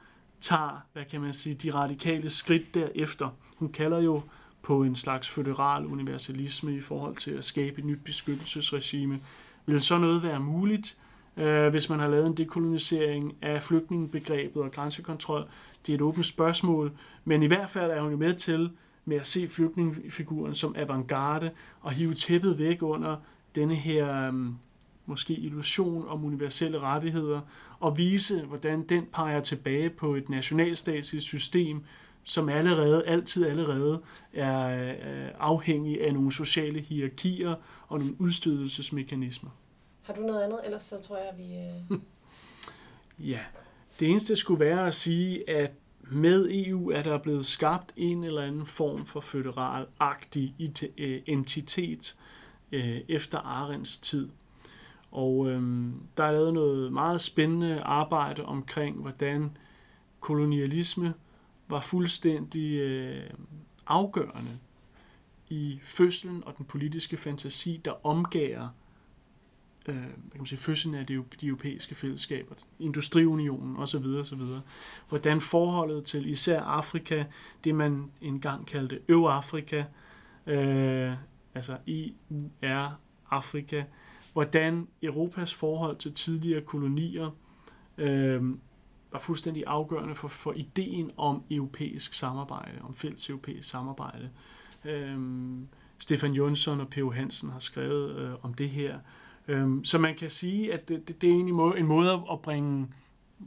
tager, 0.41 0.81
hvad 0.93 1.05
kan 1.05 1.21
man 1.21 1.33
sige, 1.33 1.53
de 1.53 1.73
radikale 1.73 2.29
skridt 2.29 2.73
derefter. 2.73 3.29
Hun 3.55 3.69
kalder 3.71 3.99
jo 3.99 4.21
på 4.61 4.83
en 4.83 4.95
slags 4.95 5.29
føderal 5.29 5.85
universalisme 5.85 6.75
i 6.75 6.81
forhold 6.81 7.15
til 7.15 7.31
at 7.31 7.45
skabe 7.45 7.79
et 7.79 7.85
nyt 7.85 8.03
beskyttelsesregime. 8.03 9.19
Vil 9.65 9.81
så 9.81 9.97
noget 9.97 10.23
være 10.23 10.39
muligt, 10.39 10.97
øh, 11.37 11.69
hvis 11.69 11.89
man 11.89 11.99
har 11.99 12.07
lavet 12.07 12.27
en 12.27 12.37
dekolonisering 12.37 13.35
af 13.41 13.63
flygtningebegrebet 13.63 14.63
og 14.63 14.71
grænsekontrol? 14.71 15.47
Det 15.87 15.93
er 15.93 15.97
et 15.97 16.01
åbent 16.01 16.25
spørgsmål, 16.25 16.91
men 17.25 17.43
i 17.43 17.45
hvert 17.47 17.69
fald 17.69 17.91
er 17.91 18.01
hun 18.01 18.11
jo 18.11 18.17
med 18.17 18.33
til 18.33 18.69
med 19.05 19.17
at 19.17 19.27
se 19.27 19.49
flygtningefiguren 19.49 20.55
som 20.55 20.75
avantgarde 20.77 21.51
og 21.81 21.91
hive 21.91 22.13
tæppet 22.13 22.59
væk 22.59 22.81
under 22.81 23.17
denne 23.55 23.75
her 23.75 24.29
um, 24.29 24.59
måske 25.05 25.33
illusion 25.33 26.07
om 26.07 26.25
universelle 26.25 26.79
rettigheder 26.79 27.41
og 27.79 27.97
vise, 27.97 28.45
hvordan 28.45 28.83
den 28.83 29.05
peger 29.13 29.39
tilbage 29.39 29.89
på 29.89 30.15
et 30.15 30.29
nationalstatsligt 30.29 31.23
system, 31.23 31.83
som 32.23 32.49
allerede, 32.49 33.05
altid 33.05 33.45
allerede 33.45 34.01
er 34.33 35.31
afhængig 35.39 36.05
af 36.05 36.13
nogle 36.13 36.31
sociale 36.31 36.79
hierarkier 36.79 37.55
og 37.87 37.99
nogle 37.99 38.21
udstødelsesmekanismer. 38.21 39.49
Har 40.01 40.13
du 40.13 40.21
noget 40.21 40.43
andet? 40.43 40.59
Ellers 40.65 40.83
så 40.83 41.01
tror 41.01 41.17
jeg, 41.17 41.33
vi... 41.37 41.55
Øh... 41.55 41.99
ja, 43.31 43.39
det 43.99 44.09
eneste 44.09 44.35
skulle 44.35 44.59
være 44.59 44.87
at 44.87 44.95
sige, 44.95 45.49
at 45.49 45.71
med 46.11 46.49
EU 46.51 46.89
er 46.89 47.03
der 47.03 47.17
blevet 47.17 47.45
skabt 47.45 47.93
en 47.95 48.23
eller 48.23 48.41
anden 48.41 48.65
form 48.65 49.05
for 49.05 49.19
føderal-agtig 49.19 50.55
øh, 50.97 51.21
entitet 51.25 52.15
øh, 52.71 52.97
efter 53.07 53.37
Arends 53.37 53.97
tid. 53.97 54.29
Og 55.11 55.49
øh, 55.49 55.91
der 56.17 56.23
er 56.23 56.31
lavet 56.31 56.53
noget 56.53 56.93
meget 56.93 57.21
spændende 57.21 57.81
arbejde 57.81 58.45
omkring, 58.45 59.01
hvordan 59.01 59.57
kolonialisme 60.19 61.13
var 61.67 61.81
fuldstændig 61.81 62.73
øh, 62.73 63.29
afgørende 63.87 64.57
i 65.49 65.79
fødslen 65.83 66.43
og 66.45 66.57
den 66.57 66.65
politiske 66.65 67.17
fantasi, 67.17 67.81
der 67.85 68.05
omgager 68.05 68.69
øh, 69.87 69.95
hvad 69.95 70.31
kan 70.31 70.39
man 70.39 70.45
sige, 70.45 70.59
fødslen 70.59 70.95
af 70.95 71.05
de, 71.05 71.23
de 71.41 71.47
europæiske 71.47 71.95
fællesskaber, 71.95 72.55
industriunionen 72.79 73.77
osv. 73.77 74.05
osv. 74.05 74.41
Hvordan 75.09 75.41
forholdet 75.41 76.03
til 76.03 76.29
især 76.29 76.61
Afrika, 76.61 77.25
det 77.63 77.75
man 77.75 78.11
engang 78.21 78.67
kaldte 78.67 78.99
Øv-Afrika, 79.07 79.83
øh, 80.47 81.13
altså 81.55 81.77
EU-R 81.87 82.99
Afrika, 83.31 83.83
hvordan 84.33 84.87
Europas 85.01 85.53
forhold 85.53 85.97
til 85.97 86.13
tidligere 86.13 86.61
kolonier 86.61 87.31
øh, 87.97 88.41
var 89.11 89.19
fuldstændig 89.19 89.63
afgørende 89.67 90.15
for, 90.15 90.27
for 90.27 90.53
ideen 90.53 91.11
om 91.17 91.43
europæisk 91.51 92.13
samarbejde, 92.13 92.81
om 92.81 92.95
fælles 92.95 93.29
europæisk 93.29 93.69
samarbejde. 93.69 94.29
Øh, 94.85 95.17
Stefan 95.99 96.33
Jonsson 96.33 96.79
og 96.79 96.87
P.O. 96.89 97.11
Hansen 97.11 97.49
har 97.49 97.59
skrevet 97.59 98.15
øh, 98.15 98.31
om 98.41 98.53
det 98.53 98.69
her. 98.69 98.99
Øhm, 99.47 99.83
så 99.83 99.97
man 99.97 100.15
kan 100.15 100.29
sige, 100.29 100.73
at 100.73 100.89
det, 100.89 101.07
det, 101.07 101.21
det 101.21 101.29
er 101.29 101.33
egentlig 101.33 101.79
en 101.79 101.85
måde 101.85 102.11
at 102.31 102.41
bringe 102.41 102.87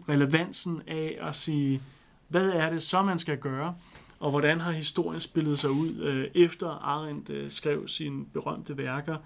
relevansen 0.08 0.82
af 0.86 1.18
at 1.20 1.34
sige, 1.34 1.82
hvad 2.28 2.50
er 2.50 2.70
det 2.70 2.82
så, 2.82 3.02
man 3.02 3.18
skal 3.18 3.38
gøre, 3.38 3.74
og 4.20 4.30
hvordan 4.30 4.60
har 4.60 4.72
historien 4.72 5.20
spillet 5.20 5.58
sig 5.58 5.70
ud 5.70 6.00
øh, 6.00 6.28
efter 6.34 6.68
Arendt 6.68 7.30
øh, 7.30 7.50
skrev 7.50 7.88
sine 7.88 8.24
berømte 8.24 8.78
værker. 8.78 9.16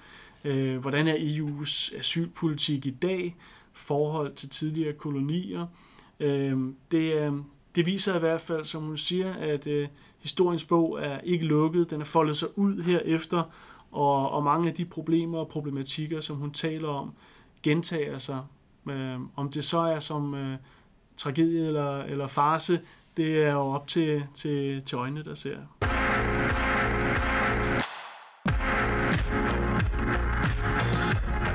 Øh, 0.44 0.76
hvordan 0.78 1.08
er 1.08 1.14
EU's 1.14 1.98
asylpolitik 1.98 2.86
i 2.86 2.90
dag, 2.90 3.36
forhold 3.72 4.34
til 4.34 4.48
tidligere 4.48 4.92
kolonier. 4.92 5.66
Øh, 6.20 6.58
det, 6.90 7.14
øh, 7.14 7.32
det 7.74 7.86
viser 7.86 8.16
i 8.16 8.18
hvert 8.18 8.40
fald, 8.40 8.64
som 8.64 8.82
hun 8.82 8.96
siger, 8.96 9.32
at 9.32 9.66
øh, 9.66 9.88
historiens 10.18 10.64
bog 10.64 10.98
er 11.02 11.20
ikke 11.20 11.44
lukket. 11.44 11.90
Den 11.90 12.00
er 12.00 12.04
foldet 12.04 12.36
sig 12.36 12.58
ud 12.58 12.82
herefter, 12.82 13.42
og, 13.94 14.30
og 14.30 14.42
mange 14.42 14.68
af 14.68 14.74
de 14.74 14.84
problemer 14.84 15.38
og 15.38 15.48
problematikker, 15.48 16.20
som 16.20 16.36
hun 16.36 16.50
taler 16.50 16.88
om, 16.88 17.14
gentager 17.62 18.18
sig. 18.18 18.40
Øh, 18.90 19.18
om 19.36 19.50
det 19.50 19.64
så 19.64 19.78
er 19.78 19.98
som 19.98 20.34
øh, 20.34 20.56
tragedie 21.16 21.66
eller, 21.66 22.02
eller 22.02 22.26
farse, 22.26 22.80
det 23.16 23.44
er 23.44 23.52
jo 23.52 23.60
op 23.60 23.86
til, 23.86 24.26
til, 24.34 24.82
til 24.84 24.96
øjnene, 24.96 25.24
der 25.24 25.34
ser. 25.34 25.56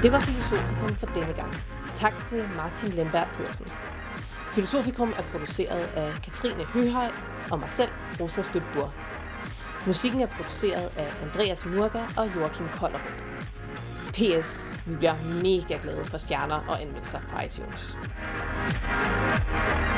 Det 0.04 0.12
var 0.12 0.20
Filosofikum 0.20 0.96
for 0.96 1.08
denne 1.08 1.34
gang. 1.34 1.54
Tak 1.96 2.14
til 2.26 2.44
Martin 2.56 2.90
Lembert 2.90 3.28
Pedersen. 3.34 3.66
Filosofikum 4.48 5.10
er 5.18 5.24
produceret 5.32 5.86
af 5.86 6.14
Katrine 6.24 6.64
Høhøj 6.64 7.12
og 7.52 7.60
mig 7.60 7.70
selv, 7.70 7.90
Rosa 8.20 8.42
Skøtbur. 8.42 8.94
Musikken 9.88 10.22
er 10.22 10.28
produceret 10.28 10.92
af 10.98 11.14
Andreas 11.24 11.66
Murger 11.66 12.08
og 12.18 12.30
Joachim 12.36 12.68
Kollerup. 12.68 13.02
P.S. 14.14 14.72
Vi 14.86 14.96
bliver 14.96 15.16
mega 15.24 15.78
glade 15.82 16.06
for 16.06 16.18
stjerner 16.18 16.60
og 16.68 16.82
anmeldelser 16.82 17.20
på 17.30 17.42
iTunes. 17.46 17.98
Thank 18.62 19.84
you. 19.84 19.90